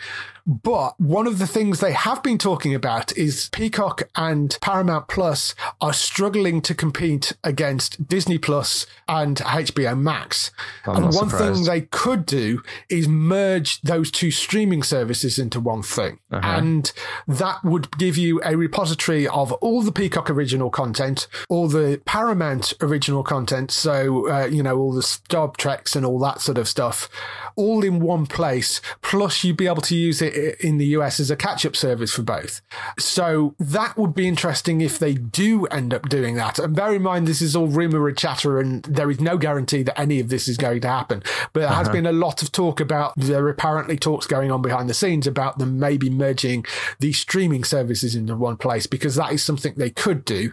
[0.47, 5.55] But one of the things they have been talking about is Peacock and Paramount Plus
[5.81, 10.51] are struggling to compete against Disney Plus and HBO Max.
[10.85, 11.55] I'm and one surprised.
[11.55, 16.19] thing they could do is merge those two streaming services into one thing.
[16.31, 16.47] Uh-huh.
[16.47, 16.93] And
[17.29, 22.73] that would give you a repository of all the Peacock original content, all the Paramount
[22.81, 23.71] original content.
[23.71, 27.09] So, uh, you know, all the Star Treks and all that sort of stuff
[27.57, 28.81] all in one place.
[29.03, 32.13] Plus, you'd be able to use it in the US as a catch up service
[32.13, 32.61] for both.
[32.99, 36.59] So that would be interesting if they do end up doing that.
[36.59, 39.83] And bear in mind, this is all rumor and chatter, and there is no guarantee
[39.83, 41.23] that any of this is going to happen.
[41.53, 41.93] But there has uh-huh.
[41.93, 45.27] been a lot of talk about there are apparently talks going on behind the scenes
[45.27, 46.65] about them maybe merging
[47.01, 50.53] the streaming services into one place because that is something they could do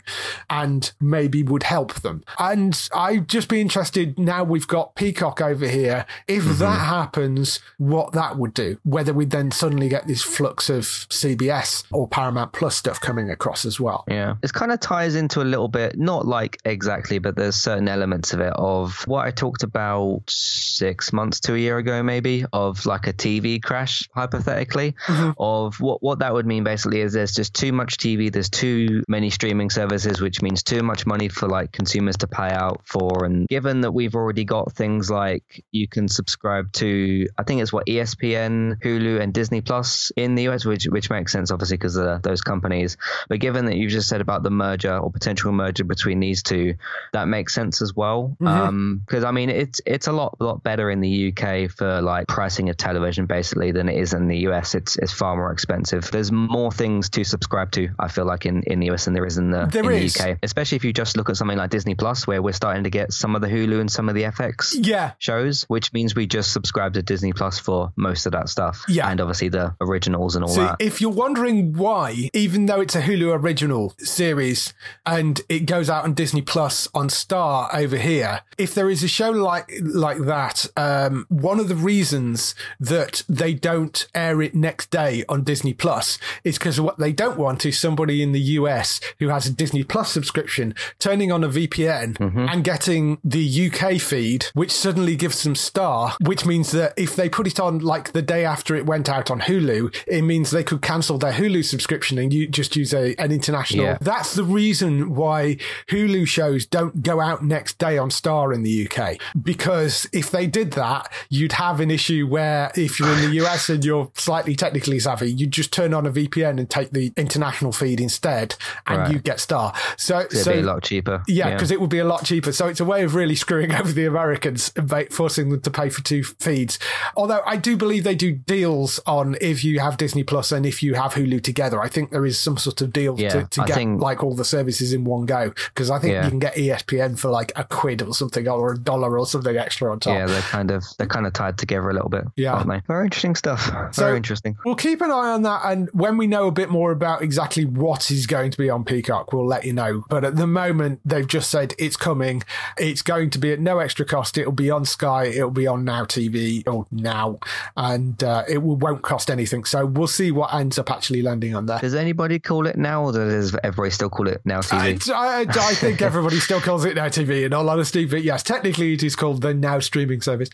[0.50, 2.24] and maybe would help them.
[2.38, 6.06] And I'd just be interested now we've got Peacock over here.
[6.28, 6.60] If mm-hmm.
[6.60, 11.84] that happens, what that would do, whether we then suddenly get this flux of CBS
[11.92, 14.04] or Paramount Plus stuff coming across as well.
[14.08, 14.36] Yeah.
[14.44, 18.34] It kind of ties into a little bit, not like exactly, but there's certain elements
[18.34, 22.86] of it of what I talked about six months to a year ago, maybe, of
[22.86, 25.32] like a TV crash, hypothetically, mm-hmm.
[25.38, 29.04] of what, what that would mean basically is there's just too much TV, there's too
[29.08, 33.26] many streaming services, which means too much money for like consumers to pay out for.
[33.26, 37.72] And given that we've already got things like you can subscribe to, I think it's
[37.72, 41.96] what ESPN, Hulu, and Disney Plus in the US, which which makes sense obviously because
[41.96, 42.98] of those companies.
[43.28, 46.76] But given that you've just said about the merger or potential merger between these two,
[47.14, 48.36] that makes sense as well.
[48.42, 48.48] Mm-hmm.
[48.48, 52.28] Um, because I mean, it's it's a lot lot better in the UK for like
[52.28, 54.76] pricing of television basically than it is in the US.
[54.76, 56.10] It's it's far more expensive.
[56.12, 57.90] There's more things to subscribe to.
[58.00, 60.14] I feel like in, in the US than there is in the There in is.
[60.14, 60.38] the UK.
[60.44, 63.12] Especially if you just look at something like Disney Plus, where we're starting to get
[63.14, 65.12] some of the Hulu and some of the FX Yeah.
[65.20, 68.84] shows, which means we just subscribe to Disney Plus for most of that stuff.
[68.88, 69.10] Yeah.
[69.10, 70.78] and obviously the originals and all See, that.
[70.80, 74.74] if you're wondering why, even though it's a Hulu original series
[75.06, 79.08] and it goes out on Disney Plus on Star over here, if there is a
[79.08, 84.90] show like like that, um, one of the reasons that they don't air it next
[84.92, 89.00] day on Disney Plus is because what they don't want is somebody in the US
[89.20, 92.18] who has a Disney Plus subscription turning on a VPN
[92.52, 97.30] and getting the UK feed, which suddenly gives them Star, which means that if they
[97.30, 100.64] put it on like the day after it went out on Hulu, it means they
[100.64, 103.86] could cancel their Hulu subscription and you just use a, an international.
[103.86, 103.98] Yeah.
[104.02, 105.58] That's the reason why
[105.88, 109.18] Hulu shows don't go out next day on Star in the UK.
[109.42, 113.70] Because if they did that, you'd have an issue where if you're in the US
[113.70, 117.72] and you're slightly technically savvy, you just turn on a VPN and take the international
[117.72, 118.56] feed instead
[118.86, 119.12] and Right.
[119.14, 119.74] you get Star.
[119.98, 121.24] So, It'd so be a lot cheaper.
[121.28, 122.52] yeah, because it would be a lot cheaper.
[122.52, 125.90] So it's a way of really screwing over the Americans and forcing them to pay
[125.90, 126.80] for two feeds.
[127.16, 130.82] Although I do believe they do deals on if you have Disney Plus and if
[130.82, 131.80] you have Hulu together.
[131.82, 134.34] I think there is some sort of deal Yeah, to, to get think- like all
[134.36, 135.54] the services in one go.
[135.74, 136.24] Because I think Yeah.
[136.24, 139.56] you can get ESPN for like a quid or something or a dollar or something
[139.58, 140.14] extra on top.
[140.14, 142.54] yeah, they're kind of they're kind of tied together a little bit, Yeah.
[142.54, 142.82] aren't they?
[142.88, 143.66] Very interesting stuff.
[143.92, 144.58] So- Very interesting.
[144.66, 147.66] We'll keep an eye on that, and when we know a bit more about exactly
[147.66, 150.04] what is going to be on Peacock, we'll let you know.
[150.10, 152.44] But at the moment, they've just said it's coming.
[152.78, 154.38] It's going to be at no extra cost.
[154.38, 155.26] It'll be on Sky.
[155.26, 157.40] It'll be on Now TV or Now,
[157.78, 159.66] and uh, it will, won't cost anything.
[159.66, 161.80] So we'll see what ends up actually landing on there.
[161.80, 165.12] Does anybody call it now, or does everybody still call it Now TV?
[165.12, 168.06] I, I, I think everybody still calls it Now TV, in all honesty.
[168.06, 170.50] But yes, technically it is called the Now streaming service.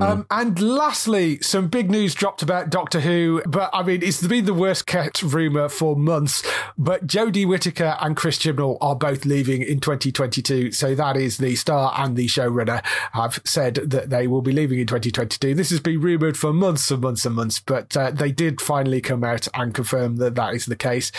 [0.00, 3.42] Um, and lastly, some big news dropped about Doctor Who.
[3.46, 6.42] But I mean, it's been the worst kept rumor for months.
[6.76, 10.72] But Jodie Whittaker and Chris Chibnall are both leaving in 2022.
[10.72, 14.80] So that is the star and the showrunner have said that they will be leaving
[14.80, 15.23] in 2022.
[15.30, 19.00] This has been rumored for months and months and months, but uh, they did finally
[19.00, 21.12] come out and confirm that that is the case.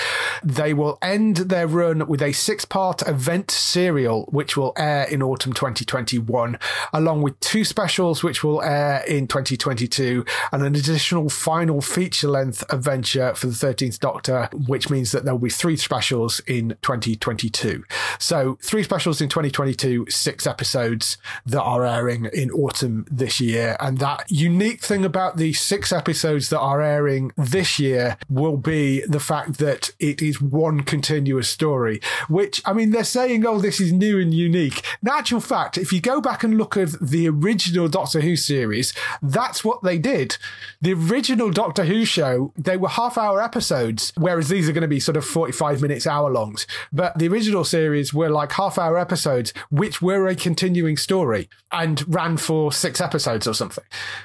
[0.43, 5.21] They will end their run with a six part event serial, which will air in
[5.21, 6.57] autumn 2021,
[6.93, 12.63] along with two specials, which will air in 2022, and an additional final feature length
[12.69, 17.83] adventure for the 13th Doctor, which means that there will be three specials in 2022.
[18.19, 23.77] So, three specials in 2022, six episodes that are airing in autumn this year.
[23.85, 29.01] And that unique thing about the six episodes that are airing this year will be
[29.01, 33.79] the fact that it is one continuous story, which, I mean, they're saying, oh, this
[33.79, 34.83] is new and unique.
[35.03, 38.91] In actual fact, if you go back and look at the original Doctor Who series,
[39.21, 40.37] that's what they did.
[40.81, 44.87] The original Doctor Who show, they were half hour episodes, whereas these are going to
[44.87, 46.65] be sort of 45 minutes, hour longs.
[46.91, 52.03] But the original series were like half hour episodes, which were a continuing story and
[52.11, 53.74] ran for six episodes or something.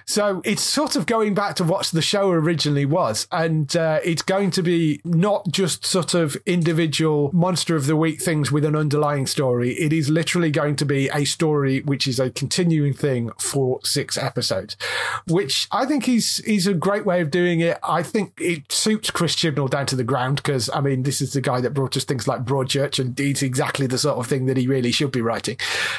[0.06, 3.26] So it's sort of going back to what the show originally was.
[3.32, 8.20] And uh, it's going to be not just sort of individual monster of the week
[8.20, 9.72] things with an underlying story.
[9.72, 14.18] It is literally going to be a story which is a continuing thing for six
[14.18, 14.76] episodes,
[15.26, 17.78] which I think is, is a great way of doing it.
[17.82, 21.32] I think it suits Chris Chibnall down to the ground because, I mean, this is
[21.32, 24.46] the guy that brought us things like Broadchurch and exactly exactly the sort of thing
[24.46, 25.56] that he really should be writing.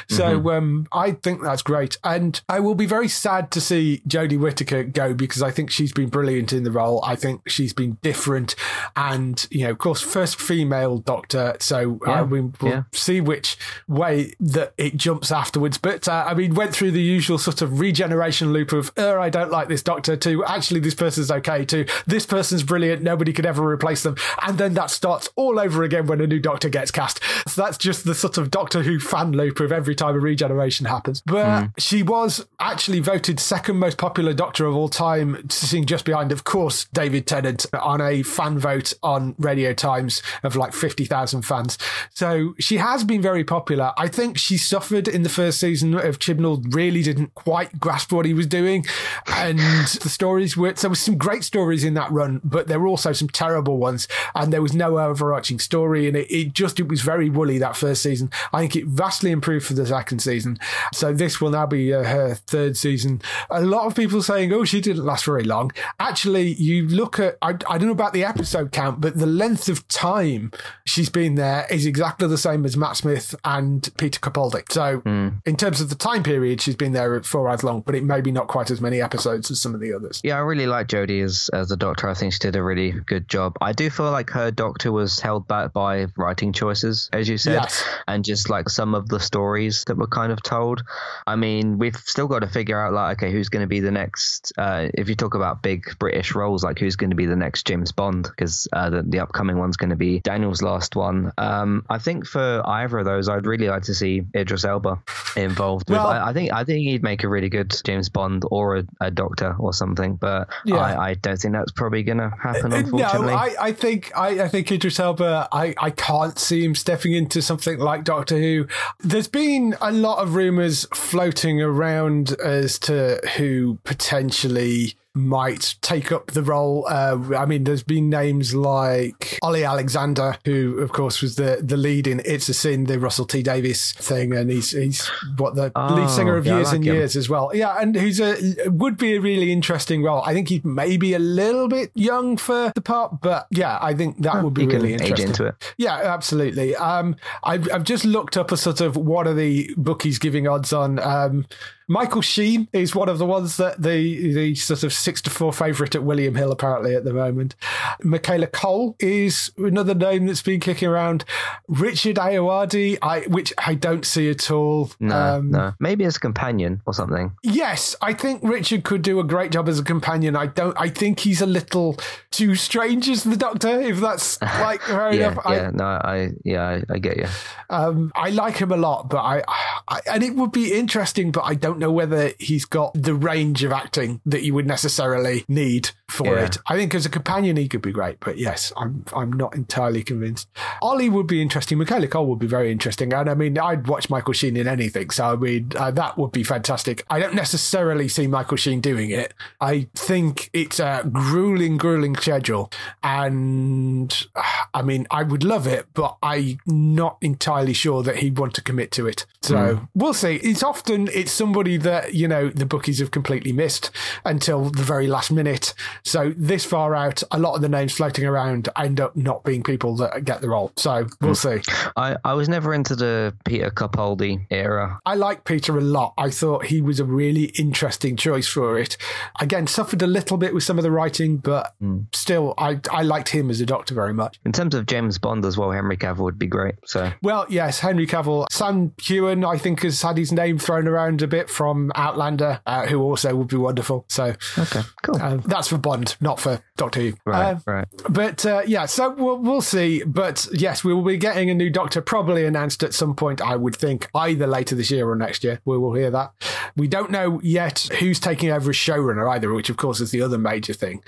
[0.08, 0.48] So Mm-hmm.
[0.48, 1.98] um, I think that's great.
[2.04, 5.92] And I will be very sad to see Jodie Whittaker go because I think she's
[5.92, 7.02] been brilliant in the role.
[7.04, 8.54] I think she's been different.
[8.96, 11.56] And, you know, of course, first female doctor.
[11.60, 12.82] So uh, Yeah, we, we'll yeah.
[12.92, 13.56] see which
[13.88, 15.78] way that it jumps afterwards.
[15.78, 19.30] But uh, I mean, went through the usual sort of regeneration loop of, uh, I
[19.30, 23.46] don't like this doctor, to actually this person's okay, to this person's brilliant, nobody could
[23.46, 24.16] ever replace them.
[24.42, 27.20] And then that starts all over again when a new doctor gets cast.
[27.48, 30.86] So that's just the sort of Doctor Who fan loop of every time a regeneration
[30.86, 31.22] happens.
[31.24, 36.32] But she was actually voted second most popular doctor of all time, sitting just behind,
[36.32, 41.78] of course, David Tennant on a fan vote on Radio Times of like 50,000 fans.
[42.14, 43.92] So she has been very popular.
[43.96, 48.26] I think she suffered in the first season of Chibnall, really didn't quite grasp what
[48.26, 48.84] he was doing.
[49.26, 52.88] And the stories were, there was some great stories in that run, but there were
[52.88, 54.08] also some terrible ones.
[54.34, 56.06] And there was no overarching story.
[56.08, 58.30] And it, it just, it was very woolly that first season.
[58.52, 60.58] I think it vastly improved for the second season.
[60.92, 63.21] So this will now be uh, her third season.
[63.50, 65.72] A lot of people saying, oh, she didn't last very long.
[65.98, 69.68] Actually, you look at, I, I don't know about the episode count, but the length
[69.68, 70.52] of time
[70.84, 74.70] she's been there is exactly the same as Matt Smith and Peter Capaldi.
[74.70, 75.28] So hmm.
[75.46, 78.20] in terms of the time period, she's been there four as long, but it may
[78.20, 80.20] be not quite as many episodes as some of the others.
[80.24, 82.08] Yeah, I really like Jodie as as a doctor.
[82.08, 83.56] I think she did a really good job.
[83.60, 87.54] I do feel like her doctor was held back by writing choices, as you said,
[87.54, 87.84] Yes.
[88.08, 90.82] and just like some of the stories that were kind of told.
[91.26, 93.90] I mean, we've still got to figure out like, okay, who's going to be the
[93.90, 94.52] next?
[94.58, 97.66] Uh, if you talk about big British roles, like who's going to be the next
[97.66, 98.24] James Bond?
[98.24, 101.32] Because uh, the, the upcoming one's going to be Daniel's last one.
[101.38, 105.02] Um, I think for either of those, I'd really like to see Idris Elba
[105.36, 105.88] involved.
[105.88, 108.78] With, Well- I, I think I think he'd make a really good James Bond or
[108.78, 110.76] a, a Doctor or something, but Yeah.
[110.76, 112.72] I, I don't think that's probably going to happen.
[112.72, 115.48] Unfortunately, No, I, I think I, I think Idris Elba.
[115.52, 118.66] I, I can't see him stepping into something like Doctor Who.
[119.00, 123.01] There's been a lot of rumors floating around as to
[123.36, 126.86] who potentially might take up the role.
[126.88, 131.76] Uh, I mean, there's been names like Ollie Alexander, who of course was the, the
[131.76, 135.70] lead in It's a Sin, the Russell T Davies thing, and he's he's what the
[135.76, 136.94] Oh, lead singer of yeah, Years like and him.
[136.94, 137.50] Years as well.
[137.52, 138.36] Yeah, and who's a
[138.70, 140.22] would be a really interesting role.
[140.24, 144.22] I think he's maybe a little bit young for the part, but yeah, I think
[144.22, 145.28] that would be really age interesting.
[145.28, 145.74] into it.
[145.76, 146.74] Yeah, absolutely.
[146.76, 150.72] Um, I've, I've just looked up a sort of what are the bookies giving odds
[150.72, 150.98] on.
[151.00, 151.44] Um,
[151.88, 155.52] Michael Sheen is one of the ones that the the sort of six to four
[155.52, 157.54] favourite at William Hill apparently at the moment.
[158.02, 161.24] Michaela Coel is another name that's been kicking around.
[161.68, 164.90] Richard Ayoade, I which I don't see at all.
[165.00, 167.32] No, Um, no, maybe as a companion or something.
[167.42, 170.36] Yes, I think Richard could do a great job as a companion.
[170.36, 170.76] I don't.
[170.80, 171.96] I think he's a little
[172.30, 173.80] too strange as the Doctor.
[173.80, 175.44] If that's like fair Yeah, enough.
[175.48, 177.26] yeah, no, I, yeah, I, I get you.
[177.70, 179.42] I, um, I like him a lot, but I,
[179.88, 183.62] I, and it would be interesting, but I don't know whether he's got the range
[183.62, 186.44] of acting that you would necessarily need for Yeah.
[186.46, 186.58] it.
[186.66, 190.02] I think as a companion, he could be great, but yes, I'm, I'm not entirely
[190.02, 190.48] convinced.
[190.80, 191.78] Ollie would be interesting.
[191.78, 195.10] Michaela Coel would be very interesting, and I mean, I'd watch Michael Sheen in anything,
[195.10, 197.04] so I mean, uh, that would be fantastic.
[197.08, 199.32] I don't necessarily see Michael Sheen doing it.
[199.60, 202.70] I think it's a grueling, grueling schedule,
[203.02, 204.42] and uh,
[204.74, 208.62] I mean, I would love it, but I'm not entirely sure that he'd want to
[208.62, 209.26] commit to it.
[209.42, 210.36] So we'll see.
[210.36, 213.90] It's often it's somebody that you know the bookies have completely missed
[214.24, 215.74] until the very last minute.
[216.04, 219.62] So this far out, a lot of the names floating around end up not being
[219.62, 220.72] people that get the role.
[220.76, 221.60] So we'll hmm.
[221.60, 221.62] see.
[221.96, 225.00] I, I was never into the Peter Capaldi era.
[225.04, 226.14] I like Peter a lot.
[226.18, 228.96] I thought he was a really interesting choice for it.
[229.40, 232.00] Again, suffered a little bit with some of the writing, but hmm.
[232.12, 234.38] still, I I liked him as a Doctor very much.
[234.44, 236.74] In terms of James Bond as well, Henry Cavill would be great.
[236.84, 238.46] So Well, yes, Henry Cavill.
[238.50, 242.86] Sam Heughan, I think, has had his name thrown around a bit from Outlander, uh,
[242.86, 244.04] who also would be wonderful.
[244.08, 245.20] So okay, cool.
[245.22, 247.12] um, that's for Bond, not for Doctor Who.
[247.26, 247.88] right, Uh, right.
[248.08, 250.02] But uh, yeah, so we'll, we'll see.
[250.04, 253.56] But yes, we will be getting a new Doctor probably announced at some point, I
[253.56, 255.60] would think, either later this year or next year.
[255.64, 256.32] We will hear that.
[256.76, 260.22] We don't know yet who's taking over as showrunner either, which of course is the
[260.22, 261.02] other major thing.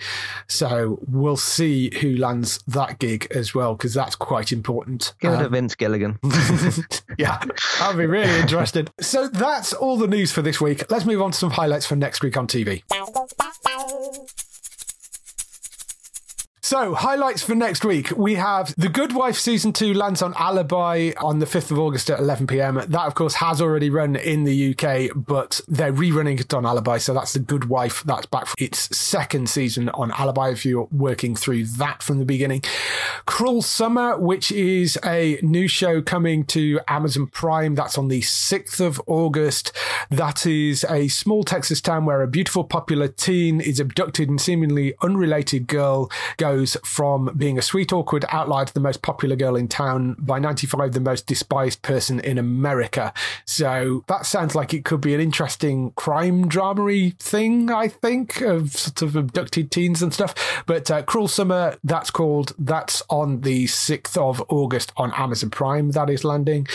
[0.47, 5.15] So we'll see who lands that gig as well, because that's quite important.
[5.21, 6.19] Give it Um, to Vince Gilligan.
[7.19, 7.41] yeah,
[7.81, 8.91] I'll be really interested.
[9.01, 10.91] So that's all the news for this week.
[10.91, 12.83] Let's move on to some highlights for next week on TV.
[16.65, 18.11] So, highlights for next week.
[18.17, 22.09] We have The Good Wife Season 2 lands on Alibi on the 5th of August
[22.09, 22.77] at 11 pm.
[22.77, 26.97] That, of course, has already run in the UK, but they're rerunning it on Alibi.
[26.97, 28.03] So, that's The Good Wife.
[28.05, 32.25] That's back for its second season on Alibi if you're working through that from the
[32.25, 32.63] beginning.
[33.27, 37.75] Cruel Summer, which is a new show coming to Amazon Prime.
[37.75, 39.71] That's on the 6th of August.
[40.09, 44.95] That is a small Texas town where a beautiful, popular teen is abducted and seemingly
[45.03, 46.54] unrelated girl goes
[46.85, 50.93] from being a sweet, awkward outlier to the most popular girl in town, by 95,
[50.93, 53.13] the most despised person in America.
[53.45, 58.73] So that sounds like it could be an interesting crime drama thing, I think, of
[58.73, 60.35] sort of abducted teens and stuff.
[60.67, 65.91] But uh, Cruel Summer, that's called, that's on the 6th of August on Amazon Prime.
[65.93, 66.67] That is landing.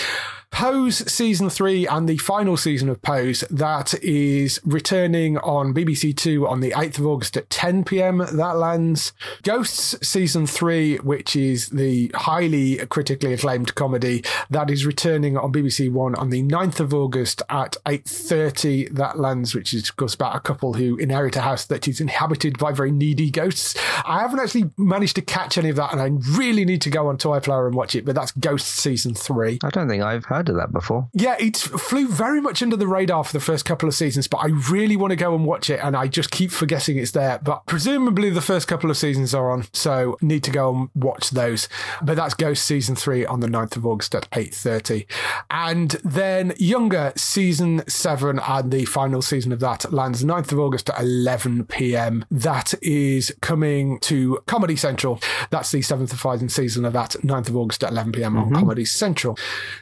[0.52, 6.48] Pose season three and the final season of Pose that is returning on BBC Two
[6.48, 8.18] on the 8th of August at 10 pm.
[8.18, 15.38] That lands Ghosts season three, which is the highly critically acclaimed comedy that is returning
[15.38, 18.96] on BBC One on the 9th of August at 8.30.
[18.96, 22.02] That lands, which is of course about a couple who inherit a house that is
[22.02, 23.76] inhabited by very needy ghosts.
[24.04, 27.08] I haven't actually managed to catch any of that and I really need to go
[27.08, 29.60] on to iPlayer and watch it, but that's Ghosts season three.
[29.64, 31.10] I don't think I've of that before.
[31.14, 34.38] Yeah, it flew very much under the radar for the first couple of seasons, but
[34.38, 37.40] I really want to go and watch it, and I just keep forgetting it's there.
[37.40, 41.32] But presumably the first couple of seasons are on, so need to go and watch
[41.32, 41.68] those.
[42.02, 45.06] But that's Ghost season three on the 9th of August at 8.30.
[45.50, 50.90] And then Younger season seven and the final season of that lands 9th of August
[50.90, 52.26] at 11 p.m.
[52.30, 55.20] That is coming to Comedy Central.
[55.50, 58.38] That's the seventh and final season of that 9th of August at 11 p.m.
[58.38, 58.56] on mm-hmm.
[58.56, 59.38] Comedy Central.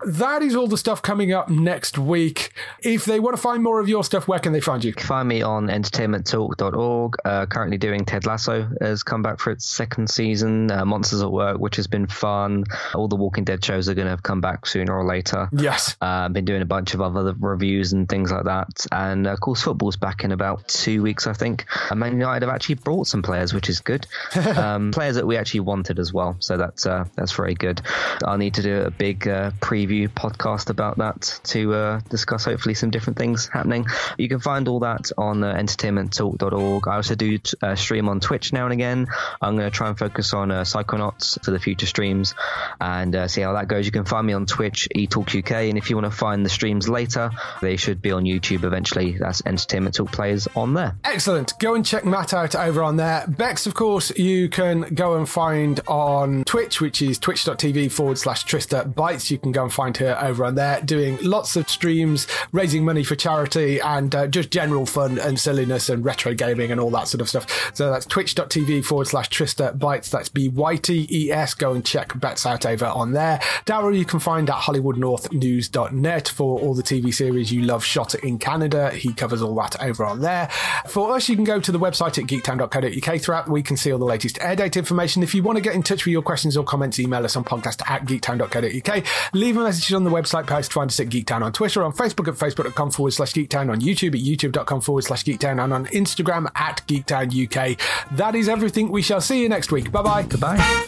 [0.05, 2.51] That is all the stuff coming up next week.
[2.81, 4.93] If they want to find more of your stuff, where can they find you?
[4.93, 7.15] Find me on entertainmenttalk.org.
[7.25, 10.71] Uh, currently doing Ted Lasso has come back for its second season.
[10.71, 12.63] Uh, Monsters at Work, which has been fun.
[12.93, 15.49] All the Walking Dead shows are going to have come back sooner or later.
[15.51, 15.97] Yes.
[16.01, 18.85] Uh, been doing a bunch of other reviews and things like that.
[18.91, 21.65] And uh, of course, football's back in about two weeks, I think.
[21.89, 24.07] And Man United have actually brought some players, which is good.
[24.55, 26.37] um, players that we actually wanted as well.
[26.39, 27.81] So that's uh, that's very good.
[28.23, 32.75] I'll need to do a big uh, preview podcast about that to uh, discuss hopefully
[32.75, 33.85] some different things happening.
[34.17, 36.87] You can find all that on uh, entertainmenttalk.org.
[36.87, 39.07] I also do uh, stream on Twitch now and again.
[39.41, 42.35] I'm going to try and focus on uh, Psychonauts for the future streams
[42.79, 43.85] and uh, see how that goes.
[43.85, 46.87] You can find me on Twitch, eTalkUK, and if you want to find the streams
[46.87, 47.29] later,
[47.61, 49.17] they should be on YouTube eventually.
[49.17, 50.95] That's Entertainment Talk Players on there.
[51.03, 51.53] Excellent.
[51.59, 53.25] Go and check Matt out over on there.
[53.27, 58.45] Bex, of course, you can go and find on Twitch, which is twitch.tv forward slash
[58.45, 59.31] Trista Bytes.
[59.31, 63.03] You can go and find her over on there doing lots of streams, raising money
[63.03, 67.07] for charity, and uh, just general fun and silliness and retro gaming and all that
[67.07, 67.71] sort of stuff.
[67.75, 70.09] So that's twitch.tv forward slash Trista Bytes.
[70.09, 71.53] That's B Y T E S.
[71.53, 73.39] Go and check Bets out over on there.
[73.65, 78.39] Daryl, you can find at HollywoodNorthNews.net for all the TV series you love shot in
[78.39, 78.91] Canada.
[78.91, 80.49] He covers all that over on there.
[80.87, 83.91] For us, you can go to the website at geektown.co.uk throughout the week and see
[83.91, 85.23] all the latest air date information.
[85.23, 87.43] If you want to get in touch with your questions or comments, email us on
[87.43, 89.05] podcast at geektown.co.uk.
[89.33, 90.73] Leave a message on the website post.
[90.73, 94.15] Find us at Geektown on Twitter, on Facebook at facebook.com forward slash geektown, on YouTube
[94.15, 97.79] at youtube.com forward slash geektown, and on Instagram at geektown UK.
[98.17, 98.89] That is everything.
[98.89, 99.91] We shall see you next week.
[99.91, 100.23] Bye bye.
[100.23, 100.87] Goodbye.